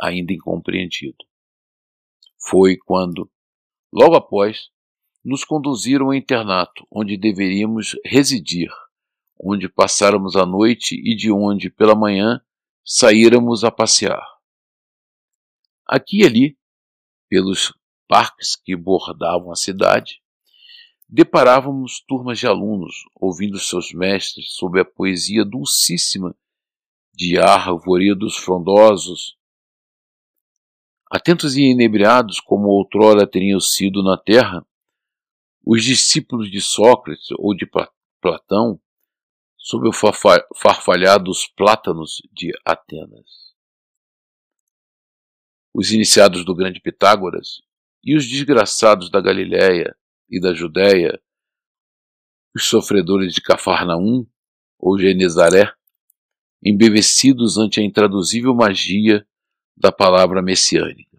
ainda 0.00 0.32
incompreendido. 0.32 1.18
Foi 2.48 2.78
quando, 2.78 3.30
logo 3.92 4.14
após, 4.14 4.70
nos 5.22 5.44
conduziram 5.44 6.06
ao 6.06 6.14
internato 6.14 6.86
onde 6.90 7.18
deveríamos 7.18 7.94
residir 8.06 8.70
onde 9.38 9.68
passáramos 9.68 10.36
a 10.36 10.46
noite 10.46 10.94
e 10.94 11.16
de 11.16 11.30
onde, 11.30 11.70
pela 11.70 11.94
manhã, 11.94 12.40
saíramos 12.84 13.64
a 13.64 13.70
passear. 13.70 14.22
Aqui 15.86 16.22
e 16.22 16.24
ali, 16.24 16.58
pelos 17.28 17.72
parques 18.08 18.56
que 18.56 18.76
bordavam 18.76 19.50
a 19.50 19.56
cidade, 19.56 20.22
deparávamos 21.08 22.00
turmas 22.06 22.38
de 22.38 22.46
alunos 22.46 23.04
ouvindo 23.14 23.58
seus 23.58 23.92
mestres 23.92 24.52
sob 24.54 24.80
a 24.80 24.84
poesia 24.84 25.44
dulcíssima 25.44 26.34
de 27.12 27.38
arvoredos 27.38 28.36
frondosos. 28.36 29.36
Atentos 31.10 31.56
e 31.56 31.62
inebriados 31.62 32.40
como 32.40 32.68
outrora 32.68 33.26
teriam 33.26 33.60
sido 33.60 34.02
na 34.02 34.16
terra, 34.16 34.66
os 35.64 35.84
discípulos 35.84 36.50
de 36.50 36.60
Sócrates 36.60 37.28
ou 37.38 37.54
de 37.54 37.68
Platão 38.20 38.80
sob 39.64 39.88
o 39.88 39.92
farfalhar 39.92 41.18
dos 41.18 41.46
plátanos 41.46 42.20
de 42.30 42.52
Atenas. 42.66 43.54
Os 45.72 45.90
iniciados 45.90 46.44
do 46.44 46.54
grande 46.54 46.80
Pitágoras 46.80 47.62
e 48.04 48.14
os 48.14 48.28
desgraçados 48.28 49.10
da 49.10 49.22
Galiléia 49.22 49.96
e 50.28 50.38
da 50.38 50.52
Judéia, 50.52 51.18
os 52.54 52.66
sofredores 52.66 53.32
de 53.32 53.40
Cafarnaum 53.40 54.26
ou 54.78 54.98
Genezaré, 54.98 55.72
embevecidos 56.62 57.56
ante 57.56 57.80
a 57.80 57.82
intraduzível 57.82 58.54
magia 58.54 59.26
da 59.74 59.90
palavra 59.90 60.42
messiânica. 60.42 61.16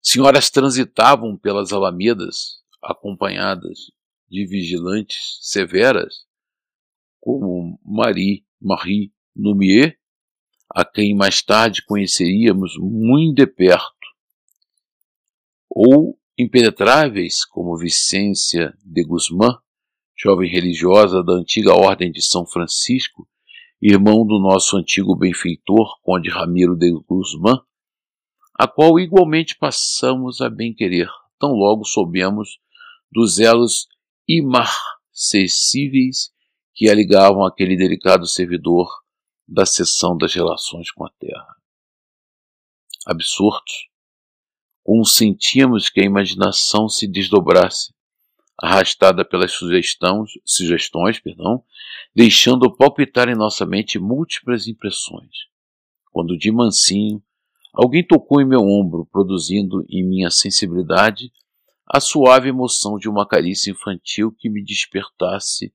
Senhoras 0.00 0.48
transitavam 0.48 1.36
pelas 1.36 1.72
alamedas, 1.72 2.62
acompanhadas 2.80 3.90
de 4.30 4.46
vigilantes 4.46 5.38
severas, 5.40 6.24
como 7.20 7.78
Marie 7.84 8.44
Marie 8.60 9.12
Lumière, 9.36 9.98
a 10.68 10.84
quem 10.84 11.16
mais 11.16 11.42
tarde 11.42 11.84
conheceríamos 11.84 12.74
muito 12.78 13.36
de 13.36 13.46
perto, 13.46 13.90
ou 15.68 16.18
impenetráveis 16.38 17.44
como 17.44 17.76
Vicência 17.76 18.72
de 18.84 19.02
Guzmán, 19.04 19.58
jovem 20.16 20.50
religiosa 20.50 21.22
da 21.24 21.32
antiga 21.32 21.74
Ordem 21.74 22.12
de 22.12 22.22
São 22.22 22.46
Francisco, 22.46 23.26
irmão 23.80 24.26
do 24.26 24.38
nosso 24.38 24.76
antigo 24.76 25.16
benfeitor, 25.16 25.98
Conde 26.02 26.28
Ramiro 26.28 26.76
de 26.76 26.92
Guzmán, 27.08 27.60
a 28.54 28.68
qual 28.68 29.00
igualmente 29.00 29.56
passamos 29.56 30.40
a 30.40 30.50
bem-querer, 30.50 31.08
tão 31.38 31.52
logo 31.52 31.84
soubemos 31.84 32.58
dos 33.10 33.38
elos 33.38 33.88
imarcessíveis 34.38 36.30
que 36.72 36.88
a 36.88 36.94
ligavam 36.94 37.44
àquele 37.44 37.76
delicado 37.76 38.26
servidor 38.26 38.88
da 39.46 39.66
seção 39.66 40.16
das 40.16 40.32
relações 40.32 40.92
com 40.92 41.04
a 41.04 41.10
terra. 41.18 41.56
Absortos, 43.04 43.88
como 44.84 45.04
sentíamos 45.04 45.88
que 45.88 46.00
a 46.00 46.04
imaginação 46.04 46.88
se 46.88 47.08
desdobrasse, 47.08 47.92
arrastada 48.56 49.24
pelas 49.24 49.52
sugestões, 49.52 50.30
sugestões 50.44 51.18
perdão, 51.18 51.64
deixando 52.14 52.74
palpitar 52.76 53.28
em 53.28 53.34
nossa 53.34 53.66
mente 53.66 53.98
múltiplas 53.98 54.68
impressões. 54.68 55.48
Quando 56.12 56.36
de 56.36 56.52
mansinho, 56.52 57.22
alguém 57.72 58.06
tocou 58.06 58.40
em 58.40 58.46
meu 58.46 58.60
ombro, 58.60 59.06
produzindo 59.06 59.84
em 59.88 60.06
minha 60.06 60.30
sensibilidade 60.30 61.32
a 61.92 61.98
suave 61.98 62.48
emoção 62.48 62.96
de 62.96 63.08
uma 63.08 63.26
carícia 63.26 63.72
infantil 63.72 64.30
que 64.30 64.48
me 64.48 64.62
despertasse 64.62 65.74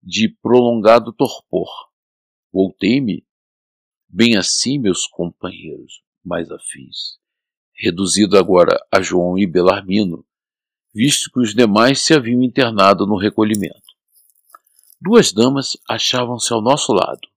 de 0.00 0.28
prolongado 0.40 1.12
torpor. 1.12 1.68
Voltei-me, 2.52 3.26
bem 4.08 4.36
assim, 4.36 4.78
meus 4.78 5.08
companheiros 5.08 6.04
mais 6.24 6.52
afins, 6.52 7.18
reduzido 7.74 8.38
agora 8.38 8.78
a 8.92 9.02
João 9.02 9.36
e 9.36 9.44
Belarmino, 9.44 10.24
visto 10.94 11.30
que 11.32 11.40
os 11.40 11.52
demais 11.52 12.00
se 12.00 12.14
haviam 12.14 12.44
internado 12.44 13.04
no 13.04 13.18
recolhimento. 13.18 13.82
Duas 15.00 15.32
damas 15.32 15.76
achavam-se 15.88 16.52
ao 16.52 16.62
nosso 16.62 16.92
lado, 16.92 17.28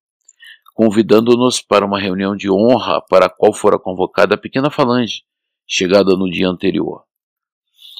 convidando-nos 0.75 1.61
para 1.63 1.83
uma 1.83 1.99
reunião 1.99 2.35
de 2.35 2.49
honra 2.49 3.01
para 3.01 3.25
a 3.25 3.29
qual 3.29 3.51
fora 3.51 3.79
convocada 3.79 4.35
a 4.35 4.37
pequena 4.37 4.69
falange, 4.69 5.23
chegada 5.67 6.15
no 6.15 6.29
dia 6.29 6.47
anterior. 6.47 7.08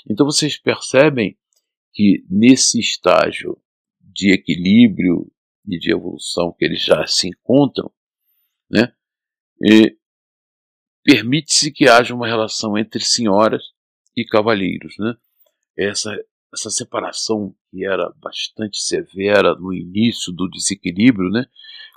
Então 0.09 0.25
vocês 0.25 0.57
percebem 0.57 1.37
que 1.93 2.23
nesse 2.29 2.79
estágio 2.79 3.57
de 3.99 4.33
equilíbrio 4.33 5.31
e 5.65 5.77
de 5.77 5.91
evolução 5.91 6.53
que 6.57 6.65
eles 6.65 6.83
já 6.83 7.05
se 7.07 7.27
encontram, 7.27 7.91
né, 8.69 8.93
permite-se 11.03 11.71
que 11.71 11.87
haja 11.87 12.13
uma 12.13 12.27
relação 12.27 12.77
entre 12.77 13.03
senhoras 13.03 13.63
e 14.15 14.25
cavalheiros. 14.25 14.95
Né? 14.99 15.15
Essa, 15.77 16.15
essa 16.53 16.69
separação 16.69 17.55
que 17.69 17.85
era 17.85 18.11
bastante 18.17 18.79
severa 18.79 19.55
no 19.55 19.73
início 19.73 20.31
do 20.31 20.49
desequilíbrio, 20.49 21.29
né, 21.29 21.45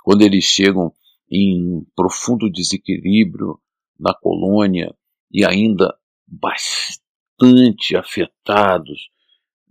quando 0.03 0.21
eles 0.21 0.43
chegam 0.43 0.93
em 1.29 1.85
profundo 1.95 2.51
desequilíbrio 2.51 3.59
na 3.99 4.13
colônia 4.13 4.95
e 5.31 5.45
ainda 5.45 5.97
bastante 6.27 7.02
bastante 7.43 7.95
afetados 7.95 9.09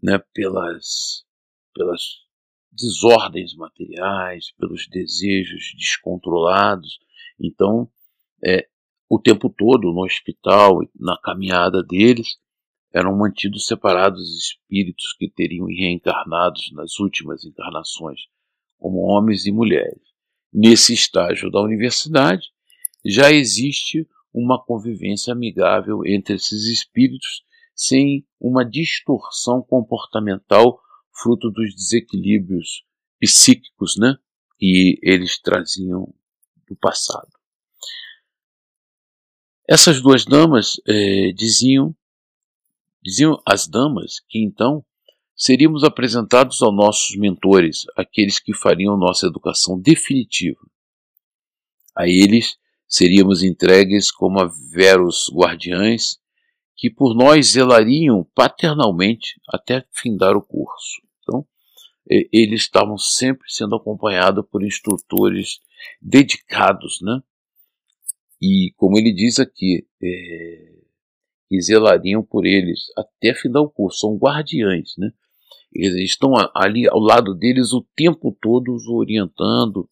né, 0.03 0.19
pelas, 0.35 1.25
pelas 1.75 2.03
desordens 2.71 3.55
materiais, 3.55 4.53
pelos 4.59 4.87
desejos 4.89 5.73
descontrolados. 5.79 6.99
Então, 7.41 7.89
é, 8.45 8.69
o 9.09 9.19
tempo 9.19 9.49
todo 9.49 9.93
no 9.93 10.05
hospital, 10.05 10.81
na 10.99 11.19
caminhada 11.19 11.83
deles, 11.83 12.37
eram 12.93 13.17
mantidos 13.17 13.67
separados 13.67 14.21
espíritos 14.37 15.15
que 15.19 15.31
teriam 15.31 15.67
reencarnados 15.67 16.71
nas 16.73 16.99
últimas 16.99 17.43
encarnações, 17.45 18.21
como 18.79 18.99
homens 18.99 19.47
e 19.47 19.53
mulheres. 19.53 20.03
Nesse 20.53 20.93
estágio 20.93 21.51
da 21.51 21.63
universidade, 21.63 22.49
já 23.03 23.33
existe 23.33 24.07
uma 24.33 24.63
convivência 24.63 25.33
amigável 25.33 26.05
entre 26.05 26.35
esses 26.35 26.67
espíritos 26.67 27.43
sem 27.75 28.27
uma 28.41 28.65
distorção 28.65 29.63
comportamental 29.63 30.81
fruto 31.23 31.51
dos 31.51 31.75
desequilíbrios 31.75 32.85
psíquicos 33.21 33.97
né, 33.97 34.17
que 34.59 34.99
eles 35.03 35.39
traziam 35.39 36.13
do 36.67 36.77
passado. 36.77 37.31
Essas 39.69 40.03
duas 40.03 40.25
damas 40.25 40.81
eh, 40.87 41.33
diziam, 41.33 41.95
diziam 43.03 43.41
as 43.47 43.69
damas 43.69 44.21
que 44.29 44.39
então 44.43 44.85
seríamos 45.35 45.85
apresentados 45.85 46.63
aos 46.63 46.75
nossos 46.75 47.17
mentores, 47.17 47.85
aqueles 47.97 48.39
que 48.39 48.55
fariam 48.55 48.97
nossa 48.97 49.27
educação 49.27 49.81
definitiva. 49.81 50.61
A 51.97 52.09
eles 52.09 52.57
seríamos 52.89 53.43
entregues 53.43 54.11
como 54.11 54.41
a 54.41 54.47
veros 54.71 55.31
guardiães 55.33 56.19
que 56.83 56.91
por 56.91 57.15
nós 57.15 57.53
zelariam 57.53 58.27
paternalmente 58.35 59.41
até 59.49 59.87
findar 59.93 60.37
o 60.37 60.43
curso. 60.43 61.01
Então, 61.21 61.47
eles 62.33 62.63
estavam 62.63 62.99
sempre 62.99 63.49
sendo 63.49 63.77
acompanhados 63.77 64.45
por 64.51 64.65
instrutores 64.65 65.61
dedicados, 66.01 66.99
né? 67.01 67.21
E 68.43 68.73
como 68.77 68.99
ele 68.99 69.15
diz 69.15 69.39
aqui, 69.39 69.87
é, 70.03 70.73
que 71.49 71.63
zelariam 71.63 72.21
por 72.21 72.45
eles 72.45 72.81
até 72.97 73.33
findar 73.33 73.63
o 73.63 73.71
curso, 73.71 74.01
são 74.01 74.17
guardiães, 74.17 74.95
né? 74.99 75.13
Eles 75.73 76.11
estão 76.11 76.33
ali 76.53 76.89
ao 76.89 76.99
lado 76.99 77.33
deles 77.33 77.73
o 77.73 77.87
tempo 77.95 78.37
todo 78.43 78.75
os 78.75 78.89
orientando 78.89 79.89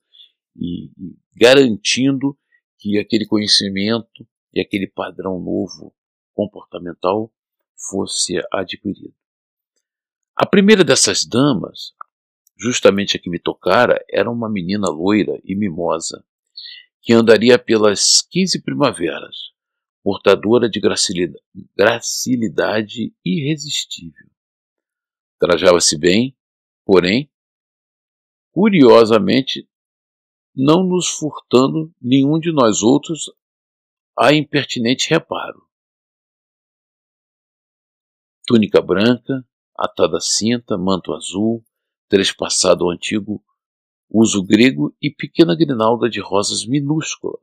e, 0.57 0.87
e 0.87 1.17
garantindo 1.37 2.37
que 2.81 2.99
aquele 2.99 3.27
conhecimento 3.27 4.27
e 4.53 4.61
aquele 4.61 4.89
padrão 4.89 5.39
novo 5.39 5.95
comportamental 6.41 7.31
fosse 7.91 8.41
adquirido. 8.51 9.15
A 10.35 10.47
primeira 10.47 10.83
dessas 10.83 11.27
damas, 11.27 11.93
justamente 12.59 13.15
a 13.17 13.21
que 13.21 13.29
me 13.29 13.39
tocara, 13.39 14.03
era 14.11 14.31
uma 14.31 14.49
menina 14.49 14.89
loira 14.89 15.39
e 15.45 15.55
mimosa, 15.55 16.25
que 17.03 17.13
andaria 17.13 17.59
pelas 17.59 18.23
quinze 18.23 18.63
primaveras, 18.63 19.51
portadora 20.03 20.67
de 20.69 20.81
gracilidade 21.77 23.15
irresistível. 23.23 24.31
Trajava-se 25.39 25.99
bem, 25.99 26.35
porém, 26.87 27.31
curiosamente, 28.51 29.69
não 30.55 30.83
nos 30.83 31.09
furtando 31.09 31.95
nenhum 32.01 32.39
de 32.39 32.51
nós 32.51 32.83
outros 32.83 33.31
a 34.19 34.33
impertinente 34.33 35.09
reparo. 35.11 35.70
Túnica 38.51 38.83
branca, 38.83 39.47
atada 39.79 40.19
cinta, 40.21 40.77
manto 40.77 41.15
azul, 41.15 41.65
trespassado 42.09 42.91
antigo 42.91 43.41
uso 44.11 44.43
grego 44.43 44.93
e 45.01 45.09
pequena 45.09 45.55
grinalda 45.55 46.11
de 46.11 46.19
rosas 46.21 46.67
minúsculas, 46.67 47.41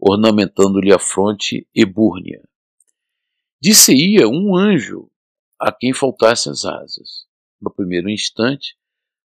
ornamentando-lhe 0.00 0.92
a 0.92 0.98
fronte 0.98 1.64
ebúrnea. 1.72 2.42
Disse-ia 3.62 4.26
um 4.26 4.56
anjo 4.56 5.08
a 5.56 5.70
quem 5.70 5.94
faltassem 5.94 6.50
as 6.50 6.64
asas. 6.64 7.28
No 7.60 7.72
primeiro 7.72 8.10
instante, 8.10 8.76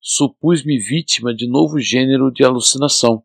supus-me 0.02 0.78
vítima 0.78 1.34
de 1.34 1.48
novo 1.48 1.80
gênero 1.80 2.30
de 2.30 2.44
alucinação, 2.44 3.24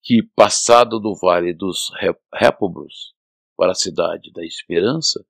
que, 0.00 0.22
passado 0.22 1.00
do 1.00 1.12
vale 1.12 1.52
dos 1.52 1.90
Répobros 2.32 3.16
para 3.56 3.72
a 3.72 3.74
cidade 3.74 4.30
da 4.32 4.44
Esperança, 4.44 5.26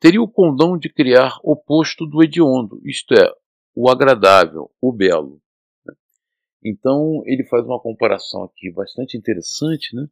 teria 0.00 0.22
o 0.22 0.28
condão 0.28 0.78
de 0.78 0.88
criar 0.88 1.38
o 1.42 1.56
posto 1.56 2.06
do 2.06 2.22
hediondo, 2.22 2.80
isto 2.84 3.14
é, 3.14 3.30
o 3.74 3.90
agradável, 3.90 4.70
o 4.80 4.92
belo. 4.92 5.40
Então 6.64 7.22
ele 7.26 7.44
faz 7.44 7.64
uma 7.64 7.78
comparação 7.78 8.44
aqui 8.44 8.72
bastante 8.72 9.16
interessante, 9.16 9.94
né? 9.94 10.06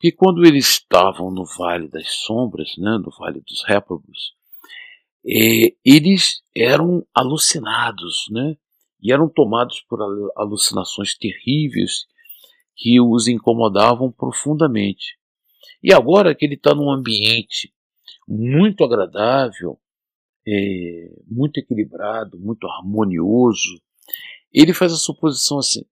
Que 0.00 0.12
quando 0.12 0.44
eles 0.44 0.68
estavam 0.68 1.30
no 1.30 1.44
Vale 1.44 1.88
das 1.88 2.08
Sombras, 2.08 2.70
né, 2.78 2.98
no 2.98 3.10
Vale 3.18 3.40
dos 3.40 3.64
Réprobos, 3.64 4.34
é, 5.26 5.74
eles 5.84 6.42
eram 6.56 7.06
alucinados, 7.14 8.26
né? 8.30 8.56
E 9.02 9.12
eram 9.12 9.28
tomados 9.28 9.80
por 9.82 10.00
alucinações 10.36 11.16
terríveis 11.16 12.06
que 12.76 13.00
os 13.00 13.28
incomodavam 13.28 14.10
profundamente. 14.10 15.18
E 15.82 15.92
agora 15.92 16.34
que 16.34 16.46
ele 16.46 16.54
está 16.54 16.74
num 16.74 16.90
ambiente 16.90 17.73
muito 18.26 18.84
agradável, 18.84 19.78
é, 20.46 21.10
muito 21.26 21.58
equilibrado, 21.58 22.38
muito 22.38 22.66
harmonioso, 22.66 23.80
ele 24.52 24.72
faz 24.72 24.92
a 24.92 24.96
suposição 24.96 25.58
assim, 25.58 25.84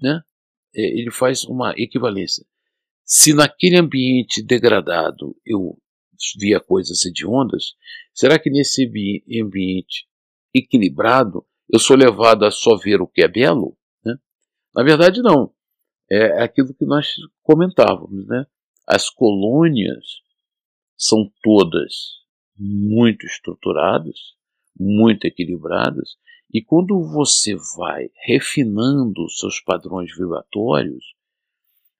né? 0.00 0.22
É, 0.76 0.82
ele 0.82 1.10
faz 1.10 1.44
uma 1.44 1.72
equivalência. 1.76 2.44
Se 3.04 3.32
naquele 3.32 3.76
ambiente 3.76 4.42
degradado 4.42 5.36
eu 5.46 5.78
via 6.38 6.58
coisas 6.60 7.04
hediondas, 7.04 7.74
será 8.12 8.38
que 8.38 8.50
nesse 8.50 8.90
ambiente 9.40 10.06
equilibrado 10.52 11.46
eu 11.72 11.78
sou 11.78 11.96
levado 11.96 12.44
a 12.44 12.50
só 12.50 12.76
ver 12.76 13.00
o 13.00 13.06
que 13.06 13.22
é 13.22 13.28
belo? 13.28 13.76
Né? 14.04 14.16
Na 14.74 14.82
verdade, 14.82 15.22
não. 15.22 15.52
É 16.10 16.42
aquilo 16.42 16.74
que 16.74 16.84
nós 16.84 17.14
comentávamos. 17.42 18.26
Né? 18.26 18.44
As 18.86 19.08
colônias 19.08 20.23
são 20.96 21.30
todas 21.42 22.22
muito 22.56 23.26
estruturadas, 23.26 24.34
muito 24.78 25.26
equilibradas, 25.26 26.16
e 26.52 26.62
quando 26.62 27.02
você 27.02 27.56
vai 27.76 28.10
refinando 28.24 29.28
seus 29.28 29.60
padrões 29.60 30.16
vibratórios, 30.16 31.04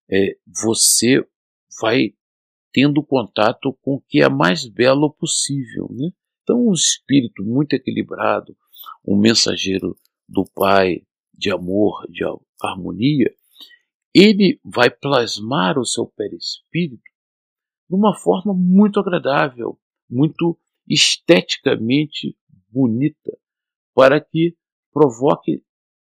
é, 0.09 0.37
você 0.46 1.26
vai 1.80 2.14
tendo 2.72 3.02
contato 3.02 3.72
com 3.83 3.94
o 3.94 4.00
que 4.00 4.22
é 4.22 4.28
mais 4.28 4.66
belo 4.66 5.12
possível. 5.12 5.88
Né? 5.90 6.11
Então, 6.42 6.68
um 6.68 6.72
espírito 6.72 7.42
muito 7.42 7.72
equilibrado, 7.72 8.57
um 9.04 9.16
mensageiro 9.16 9.98
do 10.28 10.44
Pai 10.44 11.02
de 11.33 11.50
amor, 11.50 12.07
de 12.09 12.22
harmonia, 12.62 13.35
ele 14.14 14.61
vai 14.64 14.88
plasmar 14.88 15.78
o 15.78 15.85
seu 15.85 16.07
perispírito 16.07 17.02
de 17.88 17.94
uma 17.94 18.16
forma 18.16 18.55
muito 18.55 18.99
agradável, 18.99 19.79
muito 20.09 20.59
esteticamente 20.88 22.37
bonita 22.68 23.37
para 23.94 24.20
que 24.20 24.57
provoque 24.92 25.62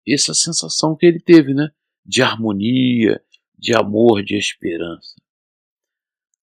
essa 0.07 0.35
sensação 0.35 0.97
que 0.97 1.07
ele 1.07 1.21
teve, 1.21 1.55
né? 1.55 1.71
De 2.05 2.23
harmonia, 2.23 3.23
de 3.57 3.75
amor, 3.75 4.23
de 4.23 4.37
esperança. 4.37 5.14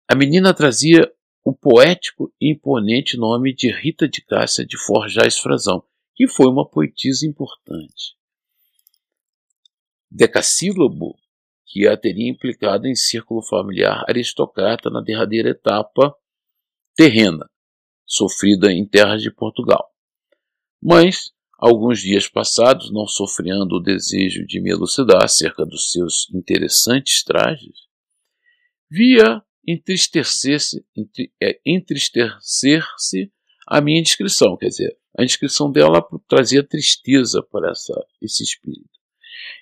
A 0.08 0.16
menina 0.16 0.54
trazia 0.54 1.12
o 1.44 1.54
poético 1.54 2.34
e 2.40 2.52
imponente 2.52 3.18
nome 3.18 3.54
de 3.54 3.72
Rita 3.72 4.08
de 4.08 4.22
Cássia 4.24 4.66
de 4.66 4.78
Forjais 4.78 5.40
Frazão, 5.40 5.84
que 6.16 6.28
foi 6.28 6.48
uma 6.48 6.68
poetisa 6.68 7.26
importante. 7.28 8.16
Decassílabo, 10.10 11.16
que 11.66 11.88
a 11.88 11.98
teria 11.98 12.30
implicado 12.30 12.88
em 12.88 12.96
círculo 12.96 13.42
familiar 13.42 14.04
aristocrata 14.08 14.90
na 14.90 15.02
derradeira 15.02 15.50
etapa 15.50 16.16
terrena, 16.96 17.50
sofrida 18.06 18.72
em 18.72 18.86
terras 18.86 19.22
de 19.22 19.32
Portugal. 19.32 19.92
Mas 20.82 21.36
Alguns 21.58 22.02
dias 22.02 22.28
passados, 22.28 22.92
não 22.92 23.08
sofrendo 23.08 23.78
o 23.78 23.80
desejo 23.80 24.46
de 24.46 24.60
me 24.60 24.72
elucidar 24.72 25.24
acerca 25.24 25.66
dos 25.66 25.92
seus 25.92 26.30
interessantes 26.34 27.24
trajes, 27.24 27.78
via 28.90 29.42
entristecer-se 29.66 30.86
é, 31.42 31.60
entristecer 31.66 32.86
a 33.68 33.82
minha 33.82 34.02
inscrição, 34.02 34.58
quer 34.58 34.68
dizer, 34.68 34.98
a 35.18 35.24
inscrição 35.24 35.72
dela 35.72 36.06
trazia 36.28 36.62
tristeza 36.62 37.42
para 37.42 37.72
essa, 37.72 37.94
esse 38.22 38.44
espírito, 38.44 38.95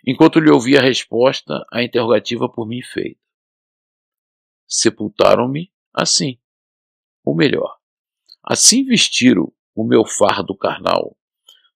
enquanto 0.06 0.40
lhe 0.40 0.52
ouvia 0.52 0.80
a 0.80 0.84
resposta 0.84 1.66
à 1.72 1.84
interrogativa 1.84 2.50
por 2.50 2.68
mim 2.68 2.82
feita. 2.82 3.20
Sepultaram-me 4.68 5.72
assim, 5.94 6.40
ou 7.24 7.36
melhor, 7.36 7.78
assim 8.44 8.84
vestiram 8.84 9.54
o 9.76 9.84
meu 9.84 10.06
fardo 10.06 10.56
carnal, 10.56 11.18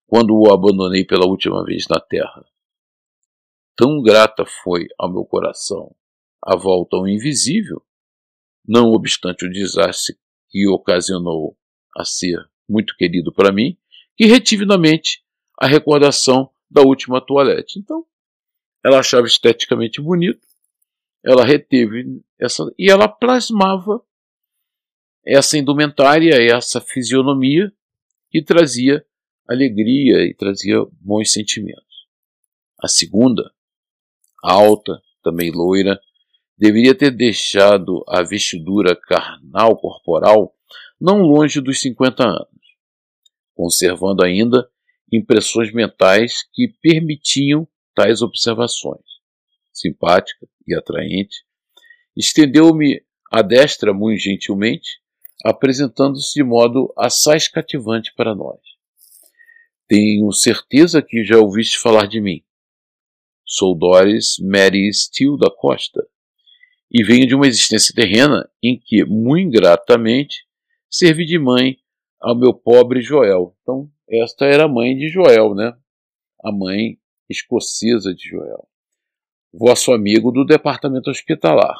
quando 0.06 0.34
o 0.34 0.52
abandonei 0.52 1.04
pela 1.04 1.26
última 1.26 1.64
vez 1.64 1.86
na 1.88 2.00
terra. 2.00 2.44
Tão 3.76 4.02
grata 4.02 4.44
foi 4.44 4.88
ao 4.98 5.10
meu 5.10 5.24
coração 5.24 5.94
a 6.42 6.56
volta 6.56 6.96
ao 6.96 7.06
invisível, 7.06 7.84
não 8.66 8.92
obstante 8.92 9.44
o 9.44 9.50
desastre 9.50 10.16
que 10.48 10.66
ocasionou 10.68 11.56
a 11.96 12.04
ser 12.04 12.38
muito 12.68 12.96
querido 12.96 13.32
para 13.32 13.52
mim, 13.52 13.78
que 14.16 14.26
retive 14.26 14.64
na 14.64 14.78
mente 14.78 15.24
a 15.60 15.66
recordação 15.66 16.50
da 16.70 16.82
última 16.82 17.20
toalete. 17.20 17.78
Então, 17.78 18.04
ela 18.84 19.00
achava 19.00 19.26
esteticamente 19.26 20.00
bonito, 20.00 20.46
ela 21.24 21.44
reteve 21.44 22.22
essa 22.38 22.64
e 22.78 22.90
ela 22.90 23.08
plasmava 23.08 24.02
essa 25.26 25.58
indumentária, 25.58 26.34
essa 26.34 26.80
fisionomia 26.80 27.72
que 28.30 28.42
trazia 28.42 29.04
alegria 29.48 30.24
e 30.24 30.34
trazia 30.34 30.76
bons 31.00 31.32
sentimentos. 31.32 32.06
A 32.80 32.86
segunda, 32.86 33.50
alta, 34.42 35.00
também 35.22 35.50
loira, 35.50 36.00
deveria 36.56 36.94
ter 36.94 37.10
deixado 37.10 38.04
a 38.08 38.22
vestidura 38.22 38.94
carnal 38.94 39.76
corporal 39.76 40.54
não 41.00 41.22
longe 41.22 41.60
dos 41.60 41.80
50 41.80 42.24
anos. 42.24 42.48
conservando 43.54 44.24
ainda 44.24 44.70
impressões 45.12 45.72
mentais 45.72 46.42
que 46.52 46.68
permitiam 46.82 47.66
tais 47.94 48.22
observações. 48.22 49.02
Simpática 49.72 50.46
e 50.66 50.74
atraente, 50.74 51.44
estendeu-me 52.16 53.02
a 53.30 53.42
destra 53.42 53.92
muito 53.92 54.20
gentilmente, 54.20 55.00
apresentando-se 55.44 56.34
de 56.34 56.42
modo 56.42 56.92
assaz 56.96 57.48
cativante 57.48 58.12
para 58.16 58.34
nós. 58.34 58.60
Tenho 59.86 60.30
certeza 60.32 61.00
que 61.00 61.24
já 61.24 61.38
ouviste 61.38 61.78
falar 61.78 62.06
de 62.06 62.20
mim. 62.20 62.42
Sou 63.44 63.74
Doris 63.74 64.36
Mary 64.40 64.92
Steele 64.92 65.38
da 65.38 65.50
Costa 65.50 66.06
e 66.90 67.02
venho 67.04 67.26
de 67.26 67.34
uma 67.34 67.46
existência 67.46 67.94
terrena 67.94 68.48
em 68.62 68.78
que, 68.78 69.04
muito 69.04 69.46
ingratamente, 69.46 70.44
servi 70.90 71.24
de 71.24 71.38
mãe 71.38 71.78
ao 72.20 72.38
meu 72.38 72.52
pobre 72.52 73.00
Joel. 73.00 73.56
Então, 73.62 73.90
esta 74.10 74.46
era 74.46 74.64
a 74.64 74.68
mãe 74.68 74.96
de 74.96 75.08
Joel, 75.08 75.54
né? 75.54 75.76
A 76.42 76.50
mãe 76.50 76.98
escocesa 77.28 78.14
de 78.14 78.28
Joel. 78.28 78.66
Vosso 79.52 79.92
amigo 79.92 80.30
do 80.30 80.44
departamento 80.44 81.10
hospitalar. 81.10 81.76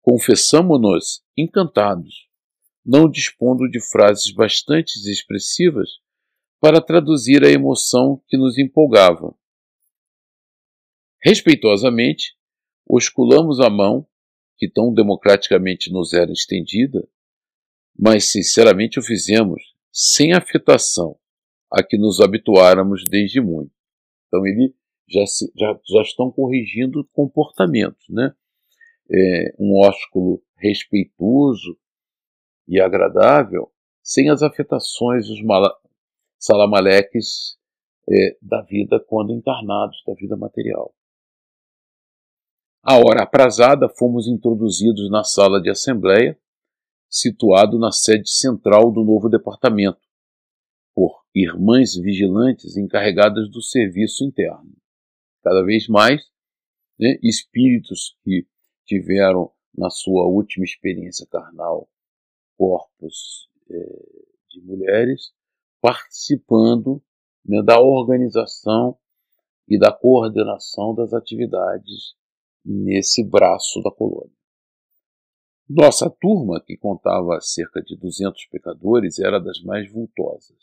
Confessamo-nos 0.00 1.22
encantados, 1.36 2.28
não 2.84 3.10
dispondo 3.10 3.68
de 3.68 3.80
frases 3.80 4.32
bastante 4.32 4.98
expressivas 5.10 5.90
para 6.60 6.80
traduzir 6.80 7.44
a 7.44 7.50
emoção 7.50 8.22
que 8.26 8.36
nos 8.36 8.56
empolgava. 8.56 9.34
Respeitosamente, 11.22 12.34
osculamos 12.86 13.60
a 13.60 13.68
mão, 13.68 14.08
que 14.56 14.70
tão 14.70 14.92
democraticamente 14.92 15.92
nos 15.92 16.14
era 16.14 16.32
estendida, 16.32 17.06
mas 17.96 18.30
sinceramente 18.30 18.98
o 18.98 19.02
fizemos 19.02 19.77
sem 20.00 20.32
afetação 20.32 21.18
a 21.72 21.82
que 21.82 21.98
nos 21.98 22.20
habituáramos 22.20 23.04
desde 23.10 23.40
muito. 23.40 23.72
Então 24.28 24.46
ele 24.46 24.72
já, 25.08 25.26
se, 25.26 25.52
já, 25.56 25.76
já 25.88 26.02
estão 26.02 26.30
corrigindo 26.30 27.04
comportamentos, 27.12 28.06
né? 28.08 28.32
É, 29.10 29.54
um 29.58 29.76
ósculo 29.84 30.40
respeitoso 30.56 31.76
e 32.68 32.80
agradável, 32.80 33.72
sem 34.00 34.30
as 34.30 34.40
afetações, 34.42 35.28
os 35.28 35.40
salamaleques 36.38 37.58
é, 38.08 38.36
da 38.40 38.62
vida 38.62 39.00
quando 39.08 39.32
encarnados, 39.32 40.00
da 40.06 40.14
vida 40.14 40.36
material. 40.36 40.94
A 42.84 42.96
hora 42.98 43.24
aprazada, 43.24 43.88
fomos 43.88 44.28
introduzidos 44.28 45.10
na 45.10 45.24
sala 45.24 45.60
de 45.60 45.70
assembleia, 45.70 46.38
situado 47.08 47.78
na 47.78 47.90
sede 47.90 48.30
central 48.30 48.92
do 48.92 49.02
novo 49.02 49.28
departamento, 49.28 50.00
por 50.94 51.22
irmãs 51.34 51.94
vigilantes 51.94 52.76
encarregadas 52.76 53.48
do 53.50 53.62
serviço 53.62 54.24
interno. 54.24 54.76
Cada 55.42 55.62
vez 55.64 55.88
mais, 55.88 56.22
né, 56.98 57.18
espíritos 57.22 58.16
que 58.22 58.46
tiveram 58.84 59.52
na 59.76 59.90
sua 59.90 60.26
última 60.26 60.64
experiência 60.64 61.26
carnal 61.26 61.88
corpos 62.56 63.48
é, 63.70 63.74
de 64.50 64.60
mulheres 64.62 65.32
participando 65.80 67.00
né, 67.44 67.62
da 67.62 67.80
organização 67.80 68.98
e 69.68 69.78
da 69.78 69.92
coordenação 69.92 70.94
das 70.94 71.12
atividades 71.12 72.16
nesse 72.64 73.22
braço 73.22 73.80
da 73.82 73.90
colônia. 73.90 74.37
Nossa 75.68 76.08
turma, 76.08 76.62
que 76.64 76.76
contava 76.76 77.40
cerca 77.40 77.82
de 77.82 77.96
200 77.96 78.46
pecadores, 78.46 79.18
era 79.18 79.38
das 79.38 79.60
mais 79.62 79.90
vultosas 79.90 80.56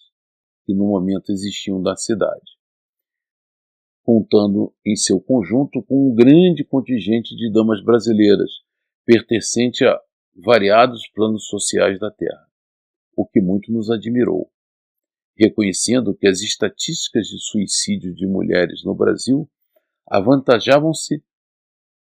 que 0.65 0.73
no 0.73 0.85
momento 0.85 1.31
existiam 1.31 1.81
da 1.81 1.95
cidade, 1.95 2.57
contando 4.03 4.73
em 4.83 4.95
seu 4.95 5.21
conjunto 5.21 5.83
com 5.83 6.09
um 6.09 6.15
grande 6.15 6.63
contingente 6.63 7.35
de 7.35 7.51
damas 7.51 7.83
brasileiras, 7.83 8.49
pertencente 9.05 9.85
a 9.85 10.01
variados 10.35 11.07
planos 11.09 11.47
sociais 11.47 11.99
da 11.99 12.09
Terra, 12.09 12.47
o 13.15 13.27
que 13.27 13.39
muito 13.39 13.71
nos 13.71 13.91
admirou 13.91 14.51
reconhecendo 15.37 16.15
que 16.15 16.27
as 16.27 16.41
estatísticas 16.41 17.27
de 17.27 17.39
suicídio 17.39 18.13
de 18.13 18.25
mulheres 18.25 18.83
no 18.83 18.95
Brasil 18.95 19.49
avantajavam-se 20.07 21.23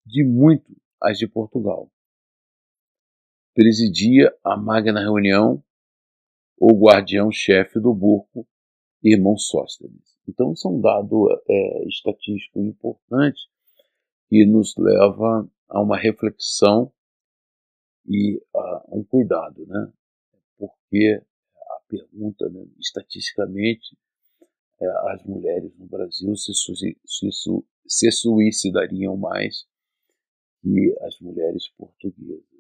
de 0.06 0.24
muito 0.24 0.76
as 1.02 1.18
de 1.18 1.28
Portugal. 1.28 1.92
Presidia 3.60 4.34
a 4.42 4.56
magna 4.56 5.02
reunião 5.02 5.62
o 6.58 6.80
guardião-chefe 6.80 7.78
do 7.78 7.94
burco, 7.94 8.48
irmão 9.04 9.38
Sóstenes. 9.38 10.18
Então, 10.30 10.54
isso 10.54 10.66
é 10.66 10.72
um 10.72 10.80
dado 10.80 11.28
é, 11.46 11.84
estatístico 11.90 12.62
importante 12.62 13.38
que 14.30 14.46
nos 14.46 14.74
leva 14.78 15.46
a 15.68 15.82
uma 15.82 15.98
reflexão 15.98 16.90
e 18.08 18.42
a 18.56 18.86
um 18.94 19.04
cuidado, 19.04 19.66
né? 19.68 19.92
Porque 20.58 21.22
pergunta, 21.90 22.48
né, 22.48 22.66
estatisticamente, 22.80 23.98
é, 24.80 24.88
as 25.12 25.22
mulheres 25.26 25.78
no 25.78 25.86
Brasil 25.86 26.34
se, 26.38 26.54
se, 26.54 27.30
se 27.86 28.12
suicidariam 28.14 29.18
mais 29.18 29.68
que 30.62 30.96
as 31.02 31.20
mulheres 31.20 31.68
portuguesas. 31.78 32.59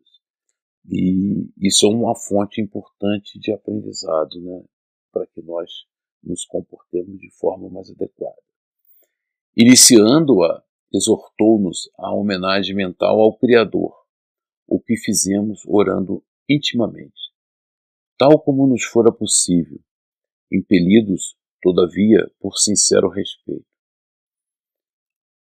E 0.85 1.49
isso 1.57 1.85
é 1.85 1.89
uma 1.89 2.15
fonte 2.15 2.61
importante 2.61 3.39
de 3.39 3.51
aprendizado, 3.51 4.41
né, 4.41 4.63
para 5.11 5.25
que 5.27 5.41
nós 5.41 5.69
nos 6.23 6.45
comportemos 6.45 7.19
de 7.19 7.29
forma 7.31 7.69
mais 7.69 7.89
adequada. 7.89 8.41
Iniciando-a, 9.55 10.63
exortou-nos 10.93 11.89
a 11.97 12.13
homenagem 12.13 12.75
mental 12.75 13.19
ao 13.19 13.37
Criador, 13.37 13.95
o 14.67 14.79
que 14.79 14.97
fizemos 14.97 15.61
orando 15.65 16.23
intimamente 16.47 17.29
tal 18.19 18.37
como 18.37 18.67
nos 18.67 18.83
fora 18.83 19.13
possível, 19.13 19.79
impelidos, 20.51 21.37
todavia, 21.61 22.29
por 22.37 22.57
sincero 22.57 23.07
respeito. 23.07 23.65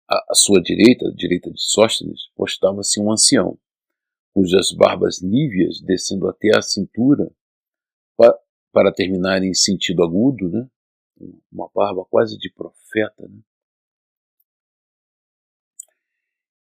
À, 0.06 0.34
sua 0.34 0.60
direita, 0.60 1.08
à 1.08 1.10
direita 1.14 1.50
de 1.50 1.60
Sóstenes, 1.60 2.28
postava-se 2.36 3.00
um 3.00 3.10
ancião, 3.10 3.58
cujas 4.32 4.72
barbas 4.72 5.20
níveas, 5.20 5.80
descendo 5.80 6.28
até 6.28 6.56
a 6.56 6.62
cintura, 6.62 7.30
pa, 8.16 8.38
para 8.72 8.92
terminar 8.92 9.42
em 9.42 9.54
sentido 9.54 10.02
agudo, 10.02 10.48
né? 10.48 10.68
uma 11.50 11.68
barba 11.74 12.04
quase 12.04 12.38
de 12.38 12.52
profeta, 12.52 13.28
né? 13.28 13.40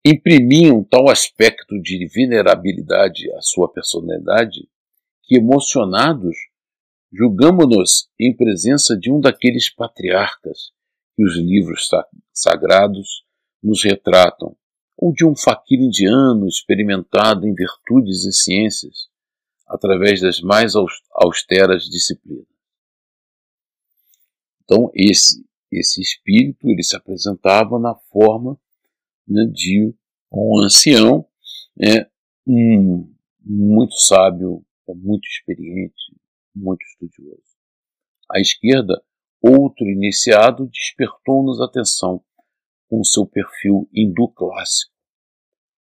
imprimiam 0.05 0.85
tal 0.85 1.11
aspecto 1.11 1.81
de 1.83 2.07
venerabilidade 2.07 3.29
à 3.33 3.41
sua 3.43 3.69
personalidade 3.69 4.69
que, 5.25 5.37
emocionados, 5.37 6.37
julgamos-nos 7.13 8.09
em 8.19 8.35
presença 8.35 8.97
de 8.97 9.11
um 9.11 9.21
daqueles 9.21 9.69
patriarcas 9.69 10.71
que 11.17 11.25
os 11.25 11.37
livros 11.37 11.89
sagrados 12.33 13.25
nos 13.61 13.83
retratam, 13.83 14.57
ou 14.97 15.13
de 15.13 15.25
um 15.25 15.37
faquir 15.37 15.79
indiano 15.81 16.47
experimentado 16.47 17.47
em 17.47 17.55
virtudes 17.55 18.25
e 18.25 18.33
ciências, 18.33 19.09
através 19.67 20.21
das 20.21 20.41
mais 20.41 20.75
austeras 21.13 21.85
disciplinas. 21.85 22.47
Então, 24.65 24.91
esse, 24.95 25.45
esse 25.71 26.01
espírito 26.01 26.69
ele 26.69 26.83
se 26.83 26.97
apresentava 26.97 27.79
na 27.79 27.95
forma 27.95 28.59
né, 29.29 29.45
de 29.53 29.95
um 30.33 30.65
ancião, 30.65 31.27
né, 31.77 32.09
um, 32.47 33.13
muito 33.45 33.95
sábio, 33.95 34.65
é 34.89 34.95
muito 34.95 35.27
experiente, 35.27 35.95
muito 36.55 36.83
estudioso. 36.85 37.43
À 38.31 38.41
esquerda, 38.41 39.03
outro 39.41 39.87
iniciado 39.87 40.69
despertou-nos 40.69 41.61
atenção 41.61 42.25
com 42.89 43.03
seu 43.05 43.27
perfil 43.27 43.89
hindu 43.93 44.29
clássico, 44.29 44.93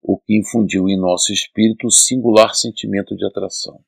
o 0.02 0.18
que 0.18 0.38
infundiu 0.38 0.88
em 0.88 0.98
nosso 0.98 1.32
espírito 1.32 1.90
singular 1.90 2.54
sentimento 2.54 3.16
de 3.16 3.26
atração. 3.26 3.80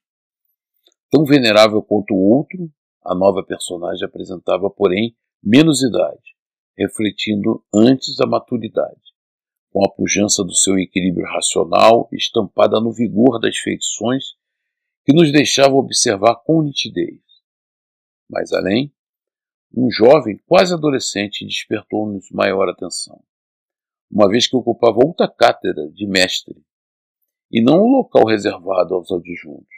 Tão 1.11 1.25
venerável 1.25 1.83
quanto 1.83 2.13
o 2.13 2.37
outro, 2.37 2.71
a 3.05 3.15
nova 3.15 3.43
personagem 3.43 4.05
apresentava, 4.05 4.69
porém, 4.69 5.17
menos 5.43 5.83
idade, 5.83 6.37
refletindo 6.77 7.65
antes 7.73 8.21
a 8.21 8.27
maturidade, 8.27 9.01
com 9.71 9.85
a 9.85 9.91
pujança 9.91 10.45
do 10.45 10.55
seu 10.55 10.79
equilíbrio 10.79 11.27
racional 11.27 12.09
estampada 12.13 12.81
no 12.81 12.93
vigor 12.93 13.41
das 13.41 13.57
feições 13.57 14.37
que 15.05 15.15
nos 15.15 15.33
deixava 15.33 15.75
observar 15.75 16.37
com 16.45 16.63
nitidez. 16.63 17.23
Mais 18.29 18.53
além, 18.53 18.93
um 19.75 19.91
jovem 19.91 20.41
quase 20.47 20.73
adolescente 20.73 21.45
despertou-nos 21.45 22.31
maior 22.31 22.69
atenção, 22.69 23.23
uma 24.11 24.29
vez 24.29 24.47
que 24.47 24.57
ocupava 24.57 24.99
outra 25.05 25.29
cátedra 25.29 25.89
de 25.91 26.07
mestre, 26.07 26.57
e 27.51 27.63
não 27.63 27.81
o 27.81 27.99
local 27.99 28.27
reservado 28.27 28.95
aos 28.95 29.11
adjuntos. 29.11 29.77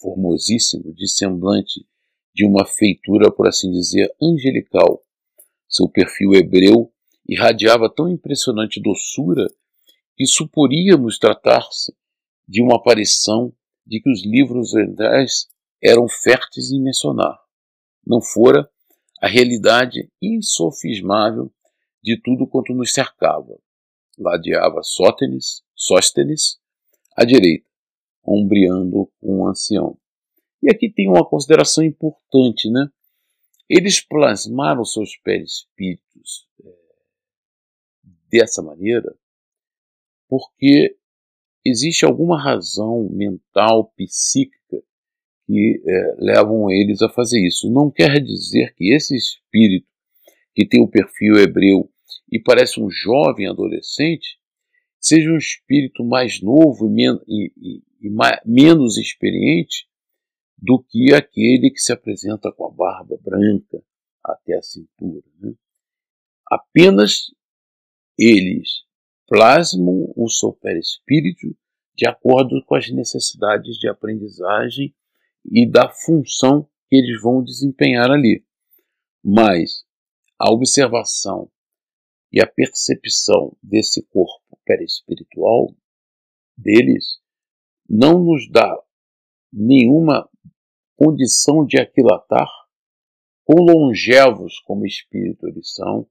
Formosíssimo, 0.00 0.94
de 0.94 1.08
semblante 1.10 1.86
de 2.34 2.46
uma 2.46 2.64
feitura, 2.64 3.32
por 3.32 3.48
assim 3.48 3.70
dizer, 3.70 4.14
angelical. 4.22 5.02
Seu 5.68 5.88
perfil 5.88 6.34
hebreu 6.34 6.92
irradiava 7.26 7.92
tão 7.92 8.08
impressionante 8.08 8.80
doçura 8.80 9.46
que 10.16 10.24
suporíamos 10.24 11.18
tratar-se 11.18 11.94
de 12.46 12.62
uma 12.62 12.76
aparição 12.76 13.52
de 13.86 14.00
que 14.00 14.10
os 14.10 14.24
livros 14.24 14.72
orientais 14.72 15.48
eram 15.82 16.08
férteis 16.08 16.70
em 16.70 16.80
mencionar. 16.80 17.38
Não 18.06 18.22
fora 18.22 18.68
a 19.20 19.26
realidade 19.26 20.10
insofismável 20.20 21.52
de 22.02 22.20
tudo 22.20 22.46
quanto 22.46 22.74
nos 22.74 22.92
cercava. 22.92 23.58
Ladeava 24.18 24.82
Sótenes, 24.82 25.62
Sóstenes, 25.74 26.58
à 27.16 27.24
direita, 27.24 27.68
ombreando 28.24 29.10
um 29.22 29.46
ancião. 29.46 29.98
E 30.62 30.70
aqui 30.70 30.90
tem 30.90 31.08
uma 31.08 31.28
consideração 31.28 31.84
importante, 31.84 32.70
né? 32.70 32.88
Eles 33.68 34.00
plasmaram 34.00 34.84
seus 34.84 35.16
perispíritos 35.18 36.48
é, 36.64 36.70
dessa 38.30 38.62
maneira 38.62 39.14
porque 40.28 40.96
existe 41.64 42.04
alguma 42.04 42.40
razão 42.40 43.08
mental, 43.10 43.92
psíquica, 43.96 44.57
que 45.48 45.82
é, 45.82 46.16
levam 46.18 46.70
eles 46.70 47.00
a 47.00 47.08
fazer 47.08 47.40
isso. 47.40 47.72
Não 47.72 47.90
quer 47.90 48.20
dizer 48.20 48.74
que 48.74 48.94
esse 48.94 49.16
espírito, 49.16 49.88
que 50.54 50.68
tem 50.68 50.82
o 50.82 50.86
perfil 50.86 51.36
hebreu 51.36 51.90
e 52.30 52.38
parece 52.38 52.78
um 52.78 52.90
jovem 52.90 53.48
adolescente, 53.48 54.38
seja 55.00 55.30
um 55.30 55.38
espírito 55.38 56.04
mais 56.04 56.42
novo 56.42 56.86
e, 56.86 56.90
men 56.90 57.18
e, 57.26 57.52
e, 57.56 57.82
e 58.02 58.10
mais, 58.10 58.38
menos 58.44 58.98
experiente 58.98 59.88
do 60.58 60.84
que 60.86 61.14
aquele 61.14 61.70
que 61.70 61.80
se 61.80 61.92
apresenta 61.92 62.52
com 62.52 62.66
a 62.66 62.70
barba 62.70 63.18
branca 63.24 63.82
até 64.22 64.54
a 64.54 64.62
cintura. 64.62 65.24
Né? 65.40 65.54
Apenas 66.50 67.32
eles 68.18 68.82
plasmam 69.26 70.12
o 70.14 70.28
seu 70.28 70.52
perispírito 70.52 71.56
de 71.94 72.06
acordo 72.06 72.62
com 72.66 72.74
as 72.74 72.90
necessidades 72.90 73.78
de 73.78 73.88
aprendizagem 73.88 74.94
e 75.44 75.68
da 75.70 75.88
função 75.90 76.68
que 76.88 76.96
eles 76.96 77.20
vão 77.20 77.42
desempenhar 77.42 78.10
ali. 78.10 78.44
Mas 79.24 79.84
a 80.38 80.50
observação 80.52 81.50
e 82.32 82.40
a 82.42 82.46
percepção 82.46 83.56
desse 83.62 84.02
corpo 84.06 84.58
perispiritual 84.64 85.74
deles 86.56 87.20
não 87.88 88.22
nos 88.22 88.50
dá 88.50 88.76
nenhuma 89.52 90.28
condição 90.96 91.64
de 91.64 91.80
aquilatar 91.80 92.48
quão 93.44 93.64
longevos 93.64 94.60
como 94.60 94.84
espírito 94.84 95.46
eles 95.48 95.72
são, 95.72 96.06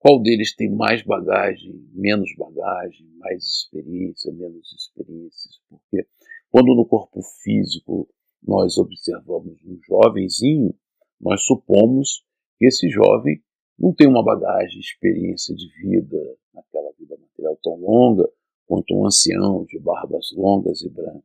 qual 0.00 0.20
deles 0.20 0.56
tem 0.56 0.68
mais 0.68 1.02
bagagem, 1.02 1.72
menos 1.92 2.34
bagagem, 2.36 3.06
mais 3.18 3.44
experiência, 3.44 4.32
menos 4.32 4.72
experiências? 4.72 5.60
Porque 5.68 6.08
quando 6.50 6.74
no 6.74 6.84
corpo 6.84 7.22
físico 7.22 8.08
nós 8.42 8.76
observamos 8.76 9.62
um 9.64 9.78
jovenzinho, 9.86 10.74
nós 11.20 11.44
supomos 11.44 12.24
que 12.58 12.66
esse 12.66 12.88
jovem 12.88 13.42
não 13.78 13.94
tem 13.94 14.06
uma 14.08 14.24
bagagem, 14.24 14.80
experiência 14.80 15.54
de 15.54 15.66
vida 15.80 16.18
naquela 16.52 16.90
vida 16.98 17.16
material 17.16 17.56
tão 17.62 17.76
longa 17.76 18.28
quanto 18.66 18.94
um 18.94 19.06
ancião 19.06 19.64
de 19.64 19.78
barbas 19.78 20.30
longas 20.32 20.82
e 20.82 20.88
brancas. 20.88 21.24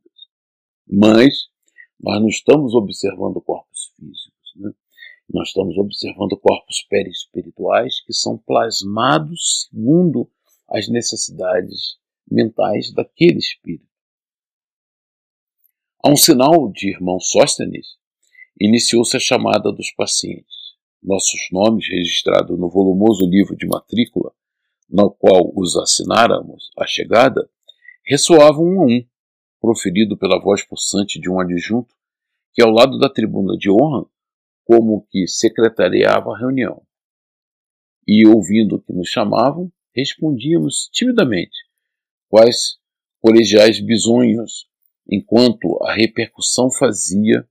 Mas 0.88 1.48
nós 2.00 2.20
não 2.20 2.28
estamos 2.28 2.74
observando 2.74 3.40
corpos 3.40 3.92
físicos, 3.96 4.52
né? 4.56 4.70
Nós 5.28 5.48
estamos 5.48 5.76
observando 5.76 6.36
corpos 6.38 6.82
perispirituais 6.88 8.00
que 8.04 8.12
são 8.12 8.38
plasmados 8.38 9.68
segundo 9.68 10.30
as 10.68 10.88
necessidades 10.88 11.98
mentais 12.30 12.92
daquele 12.92 13.38
espírito. 13.38 13.95
A 16.06 16.08
um 16.08 16.14
sinal 16.14 16.70
de 16.70 16.90
irmão 16.90 17.18
Sóstenes, 17.18 17.96
iniciou-se 18.60 19.16
a 19.16 19.18
chamada 19.18 19.72
dos 19.72 19.90
pacientes. 19.90 20.54
Nossos 21.02 21.40
nomes, 21.50 21.84
registrados 21.88 22.56
no 22.56 22.70
volumoso 22.70 23.26
livro 23.28 23.56
de 23.56 23.66
matrícula, 23.66 24.30
no 24.88 25.10
qual 25.10 25.50
os 25.56 25.76
assináramos 25.76 26.70
à 26.78 26.86
chegada, 26.86 27.50
ressoavam 28.04 28.64
um 28.64 28.82
a 28.82 28.86
um, 28.86 29.04
proferido 29.60 30.16
pela 30.16 30.40
voz 30.40 30.64
possante 30.64 31.18
de 31.18 31.28
um 31.28 31.40
adjunto 31.40 31.92
que, 32.54 32.62
ao 32.62 32.70
lado 32.70 33.00
da 33.00 33.10
tribuna 33.10 33.56
de 33.58 33.68
honra, 33.68 34.06
como 34.64 35.04
que 35.10 35.26
secretariava 35.26 36.30
a 36.30 36.38
reunião. 36.38 36.86
E, 38.06 38.24
ouvindo 38.28 38.80
que 38.80 38.92
nos 38.92 39.08
chamavam, 39.08 39.72
respondíamos 39.92 40.88
timidamente, 40.92 41.56
quais 42.28 42.78
colegiais 43.20 43.80
bisonhos, 43.80 44.68
enquanto 45.08 45.78
a 45.84 45.94
repercussão 45.94 46.70
fazia 46.70 47.48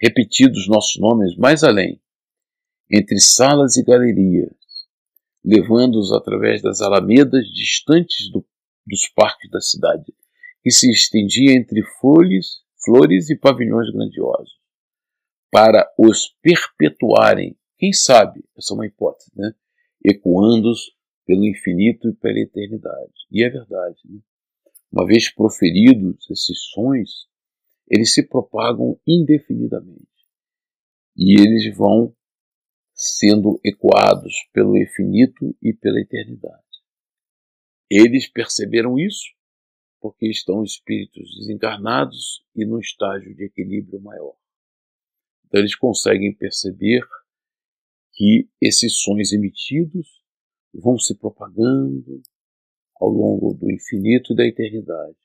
repetidos 0.00 0.68
nossos 0.68 1.00
nomes 1.00 1.36
mais 1.36 1.62
além, 1.62 2.00
entre 2.90 3.18
salas 3.20 3.76
e 3.76 3.84
galerias, 3.84 4.54
levando-os 5.44 6.12
através 6.12 6.62
das 6.62 6.80
alamedas 6.80 7.46
distantes 7.48 8.30
do, 8.30 8.46
dos 8.86 9.08
parques 9.08 9.50
da 9.50 9.60
cidade, 9.60 10.14
que 10.62 10.70
se 10.70 10.90
estendia 10.90 11.52
entre 11.52 11.82
folhas, 12.00 12.62
flores 12.82 13.28
e 13.30 13.36
pavilhões 13.36 13.90
grandiosos 13.90 14.58
para 15.50 15.90
os 15.98 16.28
perpetuarem, 16.42 17.56
quem 17.78 17.92
sabe, 17.92 18.44
essa 18.56 18.72
é 18.72 18.74
uma 18.74 18.86
hipótese, 18.86 19.30
né? 19.34 19.52
ecoando-os 20.04 20.92
pelo 21.26 21.44
infinito 21.44 22.08
e 22.08 22.14
pela 22.14 22.38
eternidade. 22.38 23.12
E 23.30 23.44
é 23.44 23.48
verdade. 23.48 23.98
Né? 24.04 24.20
Uma 24.90 25.06
vez 25.06 25.32
proferidos 25.32 26.28
esses 26.30 26.58
sons, 26.72 27.28
eles 27.88 28.12
se 28.12 28.26
propagam 28.26 28.98
indefinidamente. 29.06 30.06
E 31.16 31.40
eles 31.40 31.76
vão 31.76 32.14
sendo 32.94 33.60
ecoados 33.64 34.34
pelo 34.52 34.76
infinito 34.76 35.56
e 35.62 35.72
pela 35.72 36.00
eternidade. 36.00 36.64
Eles 37.90 38.28
perceberam 38.28 38.98
isso 38.98 39.32
porque 40.00 40.28
estão 40.28 40.62
espíritos 40.62 41.34
desencarnados 41.38 42.44
e 42.54 42.64
num 42.64 42.78
estágio 42.78 43.34
de 43.34 43.44
equilíbrio 43.44 44.00
maior. 44.00 44.36
Então 45.46 45.60
eles 45.60 45.74
conseguem 45.74 46.34
perceber 46.34 47.02
que 48.12 48.48
esses 48.60 49.00
sons 49.00 49.32
emitidos 49.32 50.22
vão 50.74 50.98
se 50.98 51.14
propagando 51.16 52.22
ao 53.00 53.08
longo 53.08 53.54
do 53.54 53.70
infinito 53.70 54.32
e 54.32 54.36
da 54.36 54.46
eternidade. 54.46 55.16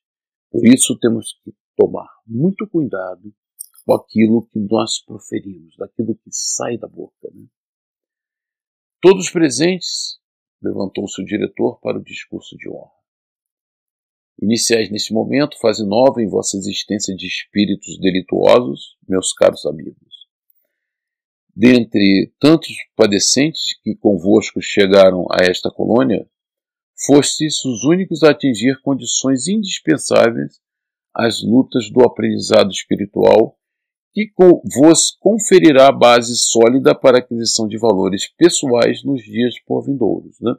Por 0.52 0.66
isso 0.66 0.98
temos 1.00 1.40
que 1.44 1.54
tomar 1.76 2.08
muito 2.26 2.68
cuidado 2.68 3.34
com 3.86 3.94
aquilo 3.94 4.48
que 4.48 4.60
nós 4.60 5.04
proferimos, 5.04 5.76
daquilo 5.78 6.16
que 6.16 6.30
sai 6.32 6.78
da 6.78 6.88
boca. 6.88 7.30
Né? 7.34 7.46
Todos 9.02 9.30
presentes, 9.30 10.20
levantou-se 10.62 11.22
o 11.22 11.26
diretor 11.26 11.80
para 11.80 11.98
o 11.98 12.04
discurso 12.04 12.56
de 12.58 12.70
honra. 12.70 12.92
Iniciais 14.42 14.90
neste 14.90 15.14
momento 15.14 15.60
fase 15.60 15.86
nova 15.86 16.22
em 16.22 16.28
vossa 16.28 16.58
existência 16.58 17.16
de 17.16 17.28
espíritos 17.28 18.00
delituosos, 18.00 18.98
meus 19.08 19.34
caros 19.34 19.66
amigos 19.66 20.14
dentre 21.56 22.34
tantos 22.40 22.76
padecentes 22.96 23.80
que 23.84 23.96
convosco 23.96 24.60
chegaram 24.62 25.26
a 25.32 25.46
esta 25.46 25.70
colônia, 25.70 26.28
fostes 27.06 27.64
os 27.66 27.84
únicos 27.84 28.24
a 28.24 28.32
atingir 28.32 28.82
condições 28.82 29.48
indispensáveis 29.48 30.60
às 31.14 31.44
lutas 31.44 31.90
do 31.90 32.04
aprendizado 32.04 32.72
espiritual 32.72 33.58
que 34.14 34.32
vos 34.76 35.18
conferirá 35.20 35.92
base 35.92 36.36
sólida 36.38 36.94
para 36.94 37.18
a 37.18 37.20
aquisição 37.20 37.68
de 37.68 37.80
valores 37.80 38.32
pessoais 38.38 39.04
nos 39.04 39.24
dias 39.24 39.56
por 39.66 39.84
vindouros. 39.84 40.38
Né? 40.40 40.54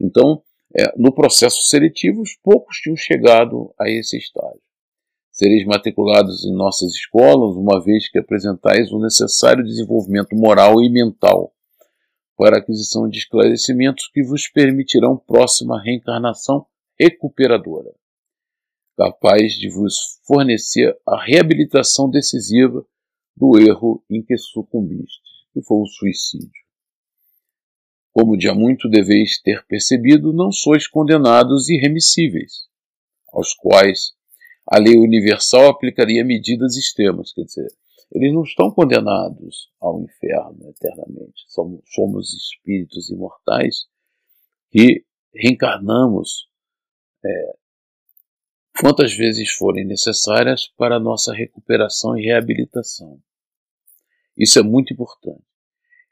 Então, 0.00 0.42
é, 0.76 0.92
no 0.96 1.12
processo 1.12 1.62
seletivo, 1.62 2.22
poucos 2.42 2.78
tinham 2.78 2.96
chegado 2.96 3.74
a 3.80 3.88
esse 3.88 4.16
estágio. 4.16 4.60
Sereis 5.32 5.66
matriculados 5.66 6.44
em 6.44 6.52
nossas 6.52 6.92
escolas, 6.92 7.56
uma 7.56 7.82
vez 7.82 8.08
que 8.08 8.18
apresentais 8.18 8.92
o 8.92 9.00
necessário 9.00 9.64
desenvolvimento 9.64 10.36
moral 10.36 10.80
e 10.80 10.88
mental 10.88 11.53
para 12.36 12.58
aquisição 12.58 13.08
de 13.08 13.18
esclarecimentos 13.18 14.08
que 14.12 14.22
vos 14.22 14.48
permitirão 14.48 15.16
próxima 15.16 15.80
reencarnação 15.82 16.66
recuperadora, 16.98 17.92
capaz 18.96 19.52
de 19.54 19.68
vos 19.68 20.20
fornecer 20.26 20.96
a 21.06 21.22
reabilitação 21.22 22.10
decisiva 22.10 22.84
do 23.36 23.58
erro 23.58 24.04
em 24.08 24.22
que 24.22 24.36
sucumbiste, 24.36 25.20
que 25.52 25.62
foi 25.62 25.78
o 25.78 25.86
suicídio. 25.86 26.64
Como 28.12 28.36
de 28.36 28.48
há 28.48 28.54
muito 28.54 28.88
deveis 28.88 29.40
ter 29.42 29.64
percebido, 29.66 30.32
não 30.32 30.52
sois 30.52 30.86
condenados 30.86 31.68
irremissíveis, 31.68 32.68
aos 33.32 33.52
quais 33.54 34.12
a 34.66 34.78
lei 34.78 34.96
universal 34.96 35.68
aplicaria 35.68 36.24
medidas 36.24 36.76
extremas, 36.76 37.32
quer 37.32 37.42
dizer, 37.42 37.68
eles 38.12 38.32
não 38.32 38.42
estão 38.42 38.70
condenados 38.70 39.70
ao 39.80 40.00
inferno 40.00 40.70
eternamente. 40.70 41.44
Somos, 41.48 41.80
somos 41.86 42.32
espíritos 42.32 43.10
imortais 43.10 43.86
que 44.70 45.04
reencarnamos 45.34 46.48
é, 47.24 47.56
quantas 48.80 49.12
vezes 49.12 49.50
forem 49.52 49.84
necessárias 49.84 50.68
para 50.76 50.96
a 50.96 51.00
nossa 51.00 51.32
recuperação 51.32 52.16
e 52.16 52.24
reabilitação. 52.24 53.20
Isso 54.36 54.58
é 54.58 54.62
muito 54.62 54.92
importante. 54.92 55.44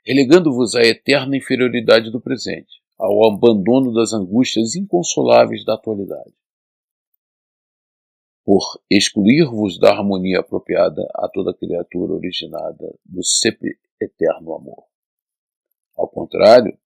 Relegando-vos 0.05 0.75
à 0.75 0.83
eterna 0.83 1.37
inferioridade 1.37 2.11
do 2.11 2.21
presente, 2.21 2.83
ao 2.99 3.29
abandono 3.29 3.93
das 3.93 4.13
angústias 4.13 4.75
inconsoláveis 4.75 5.65
da 5.65 5.75
atualidade. 5.75 6.33
Por 8.45 8.81
excluir-vos 8.91 9.79
da 9.79 9.91
harmonia 9.91 10.41
apropriada 10.41 11.07
a 11.15 11.29
toda 11.29 11.55
criatura 11.55 12.15
originada 12.15 12.93
do 13.05 13.25
sempre 13.25 13.79
eterno 14.01 14.55
amor. 14.55 14.85
Ao 15.97 16.09
contrário, 16.09 16.77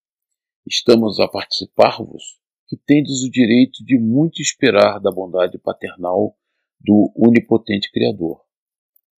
estamos 0.67 1.19
a 1.19 1.29
participar-vos 1.29 2.39
que 2.69 2.77
tendes 2.77 3.23
o 3.23 3.31
direito 3.31 3.85
de 3.85 3.99
muito 3.99 4.43
esperar 4.43 5.01
da 5.01 5.11
bondade 5.11 5.59
paternal 5.59 6.37
do 6.81 7.13
onipotente 7.17 7.91
Criador, 7.91 8.45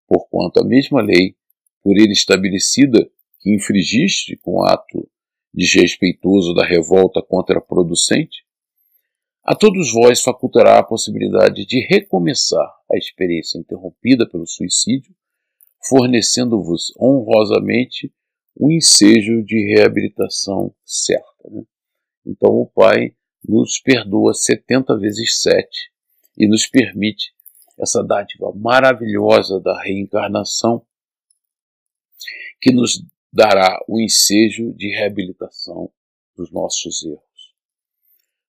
porquanto 0.06 0.60
a 0.60 0.64
mesma 0.64 1.02
lei, 1.02 1.36
por 1.82 1.96
ele 1.96 2.12
estabelecida, 2.12 3.10
que 3.40 3.54
infringiste 3.54 4.36
com 4.36 4.62
ato 4.62 5.08
desrespeitoso 5.52 6.54
da 6.54 6.64
revolta 6.64 7.22
contraproducente, 7.22 8.44
a 9.50 9.54
todos 9.54 9.94
vós 9.94 10.20
facultará 10.20 10.78
a 10.78 10.84
possibilidade 10.84 11.64
de 11.64 11.80
recomeçar 11.88 12.70
a 12.92 12.98
experiência 12.98 13.58
interrompida 13.58 14.28
pelo 14.28 14.46
suicídio, 14.46 15.14
fornecendo-vos 15.88 16.92
honrosamente 17.00 18.12
um 18.60 18.70
ensejo 18.70 19.42
de 19.42 19.74
reabilitação 19.74 20.74
certa. 20.84 21.48
Né? 21.50 21.62
Então 22.26 22.50
o 22.50 22.66
Pai 22.66 23.16
nos 23.42 23.80
perdoa 23.80 24.34
70 24.34 24.98
vezes 24.98 25.40
7 25.40 25.66
e 26.36 26.46
nos 26.46 26.66
permite 26.66 27.32
essa 27.78 28.04
dádiva 28.04 28.52
maravilhosa 28.54 29.58
da 29.58 29.82
reencarnação 29.82 30.84
que 32.60 32.70
nos 32.70 33.02
dará 33.32 33.82
o 33.88 33.98
ensejo 33.98 34.74
de 34.74 34.94
reabilitação 34.94 35.90
dos 36.36 36.52
nossos 36.52 37.02
erros. 37.02 37.27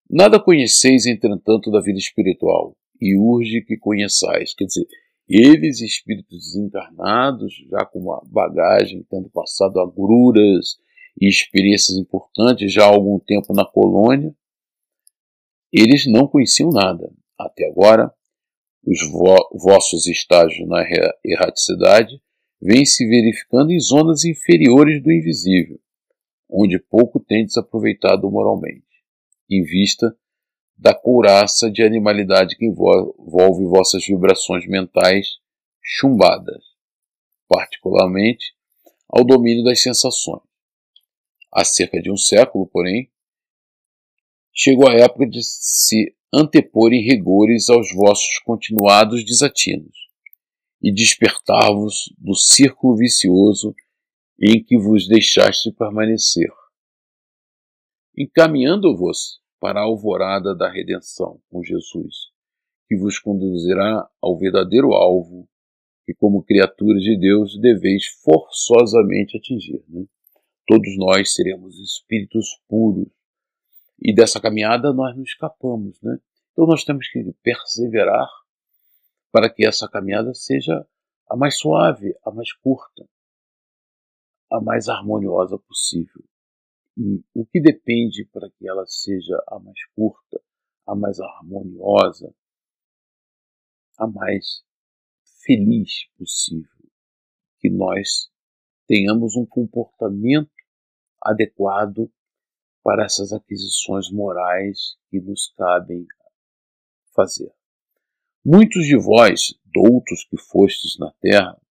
Nada 0.09 0.39
conheceis, 0.39 1.05
entretanto, 1.05 1.69
da 1.69 1.79
vida 1.79 1.99
espiritual, 1.99 2.75
e 2.99 3.15
urge 3.15 3.61
que 3.61 3.77
conheçais. 3.77 4.55
Quer 4.55 4.65
dizer, 4.65 4.87
eles, 5.27 5.81
espíritos 5.81 6.45
desencarnados, 6.45 7.53
já 7.69 7.85
com 7.85 7.99
uma 7.99 8.19
bagagem, 8.25 9.05
tendo 9.07 9.29
passado 9.29 9.79
agruras 9.79 10.77
e 11.21 11.29
experiências 11.29 11.95
importantes 11.97 12.73
já 12.73 12.85
há 12.85 12.87
algum 12.87 13.19
tempo 13.19 13.53
na 13.53 13.63
colônia, 13.63 14.33
eles 15.71 16.07
não 16.07 16.27
conheciam 16.27 16.71
nada. 16.71 17.11
Até 17.37 17.67
agora, 17.67 18.11
os 18.83 18.99
vo 19.11 19.35
vossos 19.53 20.07
estágios 20.07 20.67
na 20.67 20.83
erraticidade 21.23 22.19
vêm 22.59 22.83
se 22.85 23.07
verificando 23.07 23.71
em 23.71 23.79
zonas 23.79 24.25
inferiores 24.25 25.03
do 25.03 25.11
invisível, 25.11 25.79
onde 26.49 26.79
pouco 26.79 27.19
tendes 27.19 27.55
aproveitado 27.55 28.29
moralmente, 28.31 28.88
em 29.49 29.63
vista 29.63 30.15
da 30.77 30.93
couraça 30.93 31.69
de 31.69 31.83
animalidade 31.83 32.55
que 32.55 32.65
envolve 32.65 33.65
vossas 33.65 34.05
vibrações 34.05 34.65
mentais 34.67 35.27
chumbadas, 35.83 36.63
particularmente 37.47 38.53
ao 39.09 39.25
domínio 39.25 39.63
das 39.63 39.81
sensações. 39.81 40.43
Há 41.51 41.65
cerca 41.65 41.99
de 41.99 42.11
um 42.11 42.15
século, 42.15 42.67
porém, 42.67 43.11
chegou 44.53 44.87
a 44.87 44.93
época 44.93 45.27
de 45.27 45.41
se 45.43 46.15
antepor 46.33 46.93
em 46.93 47.03
rigores 47.03 47.69
aos 47.69 47.91
vossos 47.93 48.39
continuados 48.45 49.25
desatinos 49.25 49.97
e 50.81 50.93
despertar-vos 50.93 52.13
do 52.17 52.35
círculo 52.35 52.95
vicioso 52.95 53.75
em 54.39 54.63
que 54.63 54.77
vos 54.77 55.07
deixaste 55.07 55.71
permanecer, 55.71 56.49
encaminhando-vos 58.17 59.41
para 59.59 59.79
a 59.79 59.83
alvorada 59.83 60.55
da 60.55 60.69
redenção 60.69 61.39
com 61.49 61.63
Jesus, 61.63 62.29
que 62.87 62.97
vos 62.97 63.19
conduzirá 63.19 64.09
ao 64.21 64.37
verdadeiro 64.37 64.93
alvo 64.93 65.47
que, 66.05 66.13
como 66.13 66.43
criaturas 66.43 67.03
de 67.03 67.17
Deus, 67.19 67.59
deveis 67.59 68.05
forçosamente 68.23 69.37
atingir. 69.37 69.83
Né? 69.87 70.05
Todos 70.67 70.97
nós 70.97 71.33
seremos 71.33 71.77
espíritos 71.79 72.59
puros, 72.67 73.07
e 74.01 74.13
dessa 74.13 74.39
caminhada 74.39 74.93
nós 74.93 75.15
não 75.15 75.23
escapamos, 75.23 76.01
né? 76.01 76.17
Então 76.51 76.65
nós 76.65 76.83
temos 76.83 77.07
que 77.09 77.33
perseverar 77.43 78.27
para 79.31 79.49
que 79.49 79.65
essa 79.65 79.89
caminhada 79.89 80.33
seja 80.33 80.85
a 81.29 81.35
mais 81.35 81.57
suave, 81.57 82.15
a 82.25 82.31
mais 82.31 82.51
curta, 82.53 83.07
a 84.51 84.59
mais 84.61 84.87
harmoniosa 84.87 85.57
possível. 85.59 86.23
E 86.97 87.23
o 87.33 87.45
que 87.45 87.61
depende 87.61 88.25
para 88.25 88.49
que 88.51 88.67
ela 88.67 88.85
seja 88.85 89.41
a 89.47 89.59
mais 89.59 89.79
curta, 89.95 90.41
a 90.85 90.95
mais 90.95 91.19
harmoniosa, 91.19 92.33
a 93.97 94.07
mais 94.07 94.63
feliz 95.43 96.07
possível, 96.17 96.89
que 97.59 97.69
nós 97.69 98.29
tenhamos 98.87 99.35
um 99.35 99.45
comportamento 99.45 100.51
adequado 101.21 102.11
para 102.83 103.05
essas 103.05 103.31
aquisições 103.31 104.09
morais 104.11 104.97
que 105.09 105.19
nos 105.19 105.53
cabem 105.55 106.05
fazer. 107.13 107.53
Muitos 108.43 108.85
de 108.85 108.97
vós, 108.97 109.53
doutos 109.65 110.23
que 110.25 110.37
fostes 110.37 110.97
na 110.97 111.11
terra, 111.19 111.61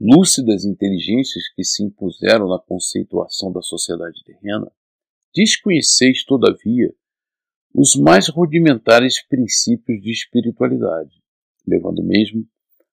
lúcidas 0.00 0.64
inteligências 0.64 1.48
que 1.54 1.64
se 1.64 1.82
impuseram 1.82 2.48
na 2.48 2.58
conceituação 2.58 3.52
da 3.52 3.60
sociedade 3.60 4.22
terrena, 4.24 4.70
desconheceis, 5.34 6.24
todavia, 6.24 6.94
os 7.74 7.96
mais 7.96 8.28
rudimentares 8.28 9.22
princípios 9.26 10.00
de 10.00 10.10
espiritualidade, 10.10 11.20
levando 11.66 12.02
mesmo 12.02 12.46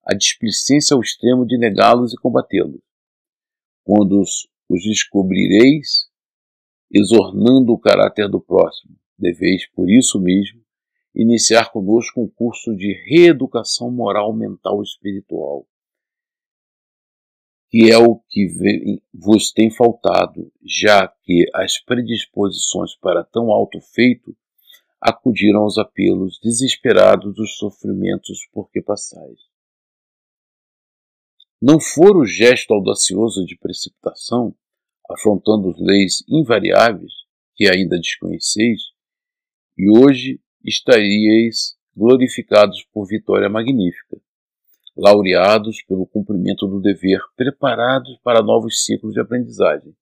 a 0.03 0.13
displicência 0.13 0.95
ao 0.95 1.01
extremo 1.01 1.45
de 1.45 1.57
negá-los 1.57 2.13
e 2.13 2.17
combatê-los. 2.17 2.81
Quando 3.83 4.19
os, 4.19 4.47
os 4.69 4.83
descobrireis, 4.83 6.07
exornando 6.91 7.71
o 7.71 7.79
caráter 7.79 8.29
do 8.29 8.39
próximo. 8.41 8.95
Deveis, 9.17 9.67
por 9.71 9.89
isso 9.89 10.19
mesmo, 10.19 10.61
iniciar 11.13 11.71
conosco 11.71 12.21
um 12.21 12.27
curso 12.27 12.75
de 12.75 12.93
reeducação 13.07 13.89
moral, 13.89 14.33
mental 14.35 14.81
e 14.81 14.83
espiritual, 14.83 15.65
que 17.70 17.91
é 17.91 17.97
o 17.97 18.20
que 18.30 18.47
vos 19.13 19.51
tem 19.51 19.70
faltado, 19.70 20.51
já 20.63 21.07
que 21.24 21.45
as 21.53 21.80
predisposições 21.80 22.95
para 22.95 23.24
tão 23.24 23.51
alto 23.51 23.80
feito 23.82 24.36
acudiram 25.01 25.61
aos 25.61 25.78
apelos 25.78 26.39
desesperados 26.41 27.36
dos 27.36 27.57
sofrimentos 27.57 28.47
por 28.51 28.70
que 28.72 28.82
passais. 28.82 29.39
Não 31.61 31.80
for 31.80 32.18
o 32.18 32.26
gesto 32.26 32.74
audacioso 32.74 33.45
de 33.45 33.57
precipitação, 33.57 34.55
afrontando 35.09 35.76
leis 35.78 36.24
invariáveis 36.28 37.11
que 37.55 37.70
ainda 37.70 37.97
desconheceis, 37.97 38.82
e 39.78 39.89
hoje 39.89 40.41
estaríeis 40.63 41.76
glorificados 41.95 42.84
por 42.91 43.07
vitória 43.07 43.49
magnífica, 43.49 44.18
laureados 44.95 45.83
pelo 45.83 46.05
cumprimento 46.05 46.67
do 46.67 46.79
dever, 46.79 47.19
preparados 47.35 48.17
para 48.23 48.41
novos 48.41 48.85
ciclos 48.85 49.13
de 49.13 49.19
aprendizagem. 49.19 49.93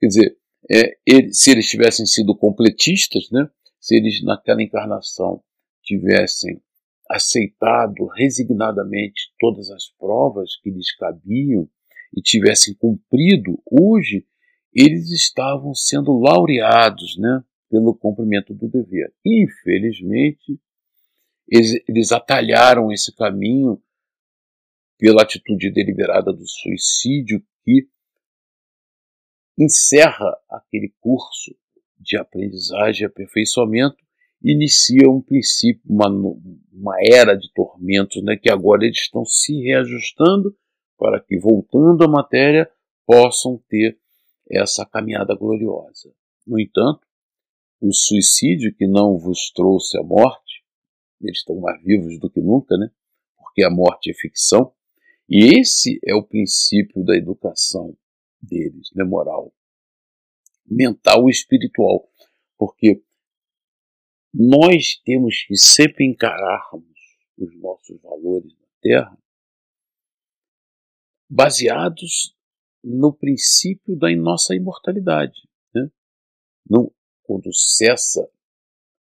Quer 0.00 0.06
dizer, 0.06 0.36
é, 0.70 0.96
ele, 1.06 1.32
se 1.32 1.50
eles 1.50 1.68
tivessem 1.68 2.04
sido 2.04 2.36
completistas, 2.36 3.30
né, 3.30 3.48
se 3.80 3.96
eles 3.96 4.22
naquela 4.22 4.62
encarnação 4.62 5.42
tivessem 5.82 6.60
aceitado 7.08 8.06
resignadamente 8.16 9.32
todas 9.38 9.70
as 9.70 9.88
provas 9.98 10.56
que 10.60 10.70
lhes 10.70 10.94
cabiam 10.96 11.68
e 12.14 12.20
tivessem 12.20 12.74
cumprido, 12.74 13.62
hoje 13.70 14.26
eles 14.74 15.10
estavam 15.10 15.74
sendo 15.74 16.18
laureados 16.18 17.16
né, 17.18 17.42
pelo 17.70 17.94
cumprimento 17.94 18.52
do 18.52 18.68
dever. 18.68 19.12
Infelizmente, 19.24 20.60
eles, 21.48 21.82
eles 21.88 22.12
atalharam 22.12 22.92
esse 22.92 23.14
caminho 23.14 23.80
pela 24.98 25.22
atitude 25.22 25.70
deliberada 25.72 26.32
do 26.32 26.46
suicídio 26.46 27.42
que 27.64 27.88
encerra 29.58 30.36
aquele 30.50 30.92
curso 31.00 31.56
de 31.98 32.16
aprendizagem 32.16 33.02
e 33.02 33.06
aperfeiçoamento 33.06 33.96
inicia 34.42 35.08
um 35.10 35.20
princípio, 35.20 35.82
uma, 35.84 36.08
uma 36.08 36.96
era 37.02 37.34
de 37.34 37.52
tormentos, 37.52 38.22
né, 38.22 38.36
que 38.36 38.50
agora 38.50 38.84
eles 38.84 38.98
estão 38.98 39.24
se 39.24 39.60
reajustando 39.62 40.56
para 40.96 41.20
que, 41.20 41.38
voltando 41.38 42.04
à 42.04 42.08
matéria, 42.08 42.70
possam 43.06 43.62
ter 43.68 43.98
essa 44.50 44.84
caminhada 44.86 45.34
gloriosa. 45.34 46.12
No 46.46 46.58
entanto, 46.58 47.00
o 47.80 47.92
suicídio 47.92 48.74
que 48.74 48.86
não 48.86 49.18
vos 49.18 49.50
trouxe 49.50 49.98
a 49.98 50.02
morte, 50.02 50.64
eles 51.20 51.38
estão 51.38 51.60
mais 51.60 51.82
vivos 51.82 52.18
do 52.18 52.30
que 52.30 52.40
nunca, 52.40 52.76
né? 52.76 52.90
Porque 53.36 53.62
a 53.64 53.70
morte 53.70 54.10
é 54.10 54.14
ficção. 54.14 54.72
E 55.28 55.60
esse 55.60 56.00
é 56.06 56.14
o 56.14 56.26
princípio 56.26 57.04
da 57.04 57.14
educação 57.14 57.96
deles, 58.40 58.90
né, 58.94 59.04
moral, 59.04 59.52
mental 60.66 61.28
e 61.28 61.30
espiritual. 61.30 62.10
Porque 62.56 63.02
nós 64.32 65.00
temos 65.04 65.44
que 65.44 65.56
sempre 65.56 66.06
encararmos 66.06 66.98
os 67.36 67.54
nossos 67.60 68.00
valores 68.00 68.52
na 68.58 68.66
Terra 68.80 69.18
baseados 71.28 72.34
no 72.82 73.12
princípio 73.12 73.96
da 73.96 74.14
nossa 74.16 74.54
imortalidade. 74.54 75.46
Né? 75.74 75.90
Não, 76.68 76.90
quando 77.22 77.52
cessa 77.52 78.30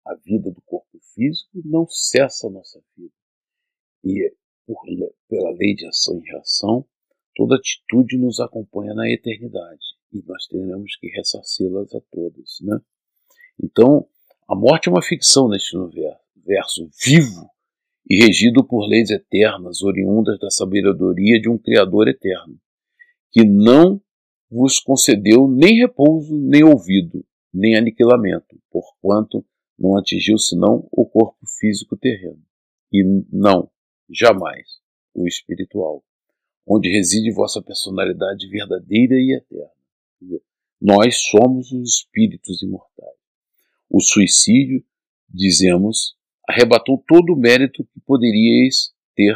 a 0.06 0.14
vida 0.16 0.52
do 0.52 0.62
corpo 0.62 1.00
físico, 1.16 1.50
não 1.66 1.88
cessa 1.88 2.48
a 2.48 2.52
nossa 2.52 2.84
vida. 2.96 3.14
E 4.04 4.32
por, 4.66 4.82
pela 5.30 5.52
lei 5.52 5.74
de 5.76 5.88
ação 5.88 6.20
e 6.20 6.30
reação, 6.30 6.86
toda 7.36 7.56
atitude 7.56 8.18
nos 8.18 8.40
acompanha 8.40 8.94
na 8.94 9.10
eternidade 9.10 9.84
e 10.12 10.24
nós 10.26 10.46
teremos 10.48 10.96
que 10.98 11.08
ressarci-las 11.08 11.94
a 11.94 12.02
todas. 12.12 12.60
Né? 12.62 12.80
Então, 13.62 14.08
a 14.48 14.56
morte 14.56 14.90
é 14.90 14.92
uma 14.92 15.02
ficção 15.02 15.50
neste 15.50 15.76
universo 15.76 16.90
vivo 17.04 17.50
e 18.10 18.24
regido 18.24 18.64
por 18.66 18.88
leis 18.88 19.10
eternas, 19.10 19.82
oriundas 19.82 20.38
da 20.40 20.50
sabedoria 20.50 21.40
de 21.40 21.50
um 21.50 21.58
Criador 21.58 22.08
eterno, 22.08 22.60
que 23.32 23.46
não 23.46 24.02
vos 24.52 24.80
concedeu 24.80 25.48
nem 25.48 25.80
repouso, 25.80 26.38
nem 26.38 26.64
ouvido, 26.64 27.26
nem 27.54 27.76
aniquilamento, 27.76 28.60
porquanto 28.70 29.44
não 29.80 29.98
atingiu 29.98 30.38
senão 30.38 30.88
o 30.92 31.06
corpo 31.06 31.40
físico 31.60 31.98
terreno, 31.98 32.42
e 32.92 33.04
não, 33.32 33.70
jamais, 34.14 34.68
o 35.14 35.28
espiritual, 35.28 36.04
onde 36.68 36.90
reside 36.90 37.32
vossa 37.32 37.62
personalidade 37.62 38.48
verdadeira 38.50 39.16
e 39.16 39.36
eterna. 39.36 39.72
Nós 40.82 41.18
somos 41.30 41.72
os 41.72 42.00
espíritos 42.00 42.62
imortais. 42.62 43.18
O 43.90 44.02
suicídio, 44.02 44.84
dizemos, 45.30 46.16
arrebatou 46.48 47.04
todo 47.08 47.34
o 47.34 47.38
mérito 47.38 47.86
que 47.86 48.00
poderíeis 48.02 48.94
ter, 49.16 49.36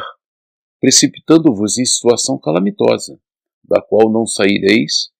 precipitando-vos 0.80 1.78
em 1.78 1.84
situação 1.84 2.38
calamitosa, 2.38 3.18
da 3.64 3.80
qual 3.80 4.10
não 4.10 4.26
saireis 4.26 5.10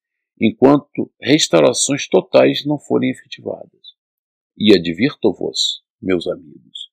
enquanto 0.40 1.11
restaurações 1.20 2.09
totais 2.09 2.64
não 2.64 2.78
forem 2.78 3.11
efetivadas. 3.11 3.96
E 4.56 4.76
advirto-vos, 4.76 5.82
meus 6.00 6.26
amigos, 6.26 6.88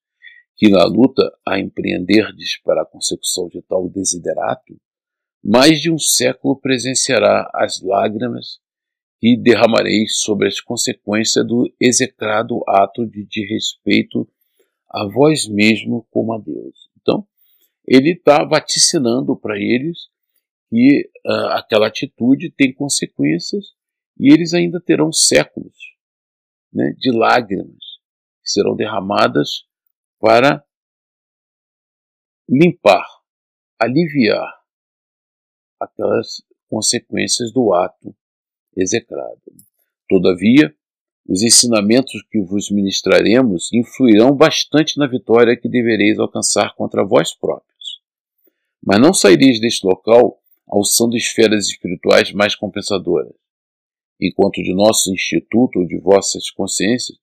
que 0.55 0.69
na 0.69 0.85
luta 0.85 1.21
a 1.45 1.59
empreenderdes 1.59 2.61
para 2.63 2.83
a 2.83 2.85
consecução 2.85 3.47
de 3.47 3.61
tal 3.61 3.89
desiderato, 3.89 4.79
mais 5.43 5.81
de 5.81 5.91
um 5.91 5.99
século 5.99 6.55
presenciará 6.55 7.49
as 7.53 7.81
lágrimas 7.81 8.59
que 9.19 9.37
derramareis 9.37 10.19
sobre 10.19 10.47
as 10.47 10.59
consequências 10.59 11.45
do 11.45 11.71
execrado 11.79 12.61
ato 12.67 13.05
de, 13.05 13.25
de 13.25 13.45
respeito 13.53 14.27
a 14.89 15.05
vós 15.07 15.47
mesmo 15.47 16.07
como 16.09 16.33
a 16.33 16.39
Deus. 16.39 16.89
Então, 17.01 17.27
ele 17.87 18.13
está 18.13 18.43
vaticinando 18.43 19.35
para 19.35 19.57
eles 19.57 20.07
que 20.69 21.09
uh, 21.25 21.47
aquela 21.51 21.87
atitude 21.87 22.49
tem 22.49 22.73
consequências 22.73 23.73
e 24.19 24.33
eles 24.33 24.53
ainda 24.53 24.79
terão 24.79 25.11
séculos 25.11 25.75
né, 26.73 26.93
de 26.97 27.11
lágrimas 27.11 27.83
que 28.41 28.49
serão 28.49 28.75
derramadas 28.75 29.65
para 30.25 30.65
limpar, 32.49 33.05
aliviar 33.79 34.59
aquelas 35.79 36.41
consequências 36.67 37.53
do 37.53 37.71
ato 37.75 38.15
execrado. 38.75 39.39
Todavia, 40.09 40.75
os 41.29 41.43
ensinamentos 41.43 42.23
que 42.31 42.41
vos 42.41 42.71
ministraremos 42.71 43.71
influirão 43.71 44.35
bastante 44.35 44.97
na 44.97 45.05
vitória 45.05 45.55
que 45.55 45.69
devereis 45.69 46.17
alcançar 46.17 46.73
contra 46.73 47.05
vós 47.05 47.31
próprios. 47.37 48.01
Mas 48.83 48.99
não 48.99 49.13
saireis 49.13 49.61
deste 49.61 49.85
local 49.85 50.41
alçando 50.67 51.15
esferas 51.15 51.67
espirituais 51.67 52.31
mais 52.31 52.55
compensadoras, 52.55 53.35
enquanto 54.19 54.63
de 54.63 54.73
nosso 54.73 55.13
instituto 55.13 55.81
ou 55.81 55.85
de 55.85 55.99
vossas 55.99 56.49
consciências 56.49 57.15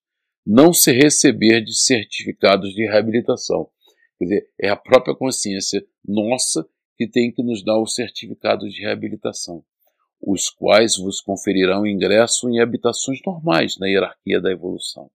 não 0.44 0.72
se 0.72 0.92
receber 0.92 1.62
de 1.62 1.74
certificados 1.74 2.74
de 2.74 2.84
reabilitação. 2.84 3.68
Quer 4.18 4.24
dizer, 4.24 4.50
é 4.60 4.68
a 4.68 4.76
própria 4.76 5.14
consciência 5.14 5.84
nossa 6.04 6.66
que 6.96 7.08
tem 7.08 7.32
que 7.32 7.42
nos 7.42 7.64
dar 7.64 7.80
os 7.80 7.94
certificados 7.94 8.72
de 8.72 8.82
reabilitação 8.82 9.64
os 10.22 10.48
quais 10.48 10.96
vos 10.96 11.20
conferirão 11.20 11.84
ingresso 11.84 12.48
em 12.48 12.60
habitações 12.60 13.18
normais 13.26 13.76
na 13.78 13.88
hierarquia 13.88 14.40
da 14.40 14.52
evolução. 14.52 15.10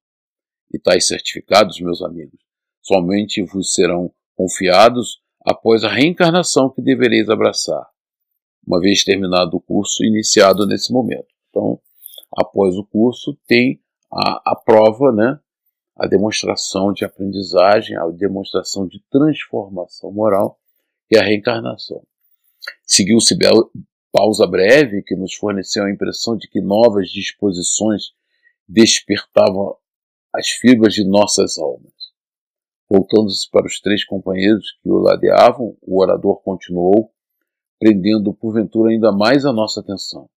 E 0.73 0.77
tais 0.77 1.07
certificados, 1.07 1.79
meus 1.79 2.01
amigos, 2.01 2.39
somente 2.81 3.41
vos 3.41 3.73
serão 3.73 4.11
confiados 4.35 5.21
após 5.45 5.85
a 5.85 5.89
reencarnação 5.89 6.69
que 6.69 6.81
devereis 6.81 7.29
abraçar, 7.29 7.87
uma 8.65 8.81
vez 8.81 9.05
terminado 9.05 9.55
o 9.55 9.61
curso 9.61 10.03
iniciado 10.03 10.67
nesse 10.67 10.91
momento. 10.91 11.27
Então, 11.49 11.79
após 12.37 12.75
o 12.75 12.83
curso, 12.83 13.37
tem 13.47 13.79
a, 14.11 14.51
a 14.51 14.55
prova, 14.55 15.11
né? 15.11 15.39
a 15.97 16.07
demonstração 16.07 16.93
de 16.93 17.03
aprendizagem, 17.03 17.97
a 17.97 18.05
demonstração 18.09 18.87
de 18.87 19.01
transformação 19.09 20.11
moral, 20.11 20.59
que 21.09 21.17
é 21.17 21.19
a 21.19 21.23
reencarnação. 21.23 22.05
Seguiu-se 22.85 23.35
pausa 24.11 24.45
breve 24.45 25.01
que 25.03 25.15
nos 25.15 25.33
forneceu 25.33 25.85
a 25.85 25.91
impressão 25.91 26.37
de 26.37 26.47
que 26.47 26.61
novas 26.61 27.09
disposições 27.09 28.11
despertavam 28.67 29.75
as 30.33 30.49
fibras 30.49 30.93
de 30.93 31.03
nossas 31.03 31.57
almas. 31.57 31.93
Voltando-se 32.89 33.49
para 33.49 33.65
os 33.65 33.81
três 33.81 34.05
companheiros 34.05 34.71
que 34.81 34.89
o 34.89 34.99
ladeavam, 34.99 35.77
o 35.81 36.01
orador 36.01 36.41
continuou, 36.41 37.11
prendendo 37.79 38.33
porventura 38.33 38.91
ainda 38.91 39.11
mais 39.11 39.45
a 39.45 39.51
nossa 39.51 39.81
atenção. 39.81 40.29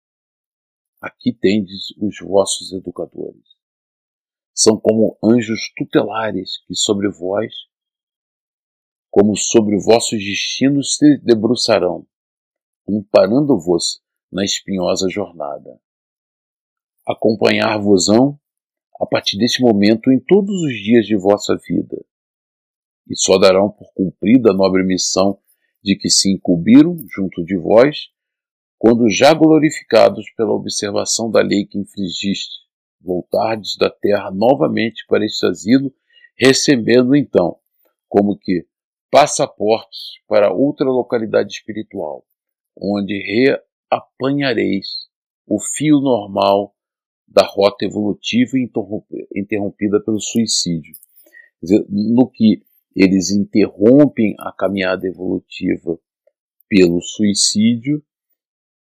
Aqui 1.02 1.32
tendes 1.32 1.92
os 1.98 2.18
vossos 2.20 2.74
educadores. 2.74 3.59
São 4.62 4.78
como 4.78 5.18
anjos 5.24 5.72
tutelares 5.78 6.62
que 6.68 6.76
sobre 6.76 7.08
vós, 7.08 7.54
como 9.10 9.38
sobre 9.38 9.80
vossos 9.80 10.20
destinos 10.20 10.98
se 10.98 11.18
debruçarão, 11.20 12.06
amparando-vos 12.86 14.02
na 14.30 14.44
espinhosa 14.44 15.08
jornada. 15.10 15.80
Acompanhar-vos-ão 17.08 18.38
a 19.00 19.06
partir 19.06 19.38
deste 19.38 19.62
momento 19.62 20.12
em 20.12 20.20
todos 20.20 20.62
os 20.62 20.74
dias 20.74 21.06
de 21.06 21.16
vossa 21.16 21.58
vida, 21.66 21.98
e 23.08 23.16
só 23.16 23.38
darão 23.38 23.70
por 23.70 23.94
cumprida 23.94 24.52
a 24.52 24.54
nobre 24.54 24.84
missão 24.84 25.40
de 25.82 25.96
que 25.96 26.10
se 26.10 26.34
incumbiram 26.34 26.98
junto 27.10 27.46
de 27.46 27.56
vós, 27.56 28.10
quando 28.78 29.10
já 29.10 29.34
glorificados 29.34 30.30
pela 30.36 30.52
observação 30.52 31.32
da 31.32 31.40
lei 31.40 31.66
que 31.66 31.80
infringiste, 31.80 32.59
voltardes 33.02 33.78
da 33.78 33.90
terra 33.90 34.32
novamente 34.32 35.06
para 35.08 35.26
este 35.26 35.46
asilo, 35.46 35.94
recebendo 36.38 37.16
então, 37.16 37.58
como 38.08 38.38
que 38.38 38.66
passaportes 39.12 40.20
para 40.28 40.54
outra 40.54 40.86
localidade 40.86 41.54
espiritual, 41.54 42.26
onde 42.78 43.18
reapanhareis 43.92 44.88
o 45.48 45.60
fio 45.60 46.00
normal 46.00 46.76
da 47.28 47.44
rota 47.44 47.86
evolutiva 47.86 48.58
interrompida 49.36 50.00
pelo 50.04 50.20
suicídio. 50.20 50.96
No 51.90 52.30
que 52.30 52.64
eles 52.96 53.32
interrompem 53.32 54.36
a 54.40 54.52
caminhada 54.52 55.08
evolutiva 55.08 56.00
pelo 56.68 57.02
suicídio, 57.02 58.04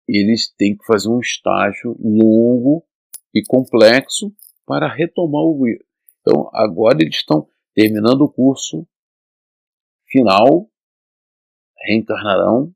eles 0.08 0.54
têm 0.56 0.78
que 0.78 0.86
fazer 0.86 1.10
um 1.10 1.20
estágio 1.20 1.96
longo 2.00 2.86
e 3.36 3.44
complexo 3.44 4.34
para 4.66 4.88
retomar 4.88 5.44
o. 5.44 5.68
Então, 6.22 6.50
agora 6.54 7.02
eles 7.02 7.18
estão 7.18 7.48
terminando 7.76 8.22
o 8.22 8.32
curso 8.32 8.88
final, 10.08 10.70
reencarnarão 11.78 12.74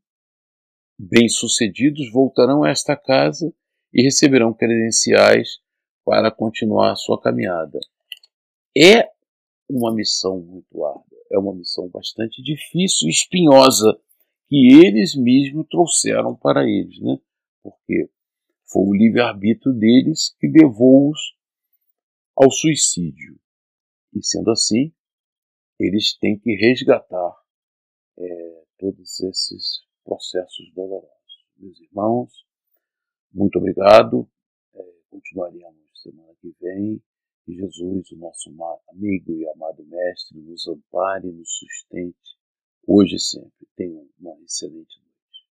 bem-sucedidos 1.00 2.12
voltarão 2.12 2.64
a 2.64 2.70
esta 2.70 2.94
casa 2.94 3.54
e 3.94 4.04
receberão 4.04 4.54
credenciais 4.54 5.60
para 6.04 6.30
continuar 6.30 6.92
a 6.92 6.96
sua 6.96 7.20
caminhada. 7.22 7.80
É 8.78 9.10
uma 9.70 9.94
missão 9.94 10.40
muito 10.42 10.84
árdua, 10.84 11.18
é 11.32 11.40
uma 11.40 11.56
missão 11.56 11.88
bastante 11.88 12.44
difícil 12.44 13.08
e 13.08 13.12
espinhosa 13.12 13.98
que 14.50 14.86
eles 14.86 15.16
mesmos 15.16 15.68
trouxeram 15.70 16.36
para 16.36 16.64
eles, 16.64 17.00
né? 17.00 17.18
Porque 17.64 18.10
foi 18.72 18.84
o 18.84 18.94
livre-arbítrio 18.94 19.74
deles 19.74 20.36
que 20.40 20.48
levou-os 20.48 21.36
ao 22.36 22.52
suicídio. 22.52 23.40
E 24.14 24.24
sendo 24.24 24.52
assim, 24.52 24.94
eles 25.80 26.18
têm 26.18 26.38
que 26.38 26.56
resgatar 26.56 27.36
é, 28.18 28.64
todos 28.78 29.20
esses 29.22 29.82
processos 30.04 30.72
dolorosos. 30.74 31.10
Meus 31.58 31.80
irmãos, 31.82 32.46
muito 33.32 33.58
obrigado. 33.58 34.30
É, 34.74 34.84
continuaremos 35.10 36.02
semana 36.02 36.34
que 36.42 36.54
vem. 36.62 37.02
Que 37.46 37.56
Jesus, 37.56 38.12
o 38.12 38.18
nosso 38.18 38.52
amigo 38.90 39.32
e 39.32 39.48
amado 39.50 39.84
Mestre, 39.86 40.40
nos 40.40 40.68
ampare 40.68 41.32
nos 41.32 41.50
sustente 41.58 42.38
hoje 42.86 43.16
e 43.16 43.20
sempre. 43.20 43.68
Tenham 43.76 44.08
uma 44.20 44.38
excelente 44.42 44.98
noite. 45.00 45.09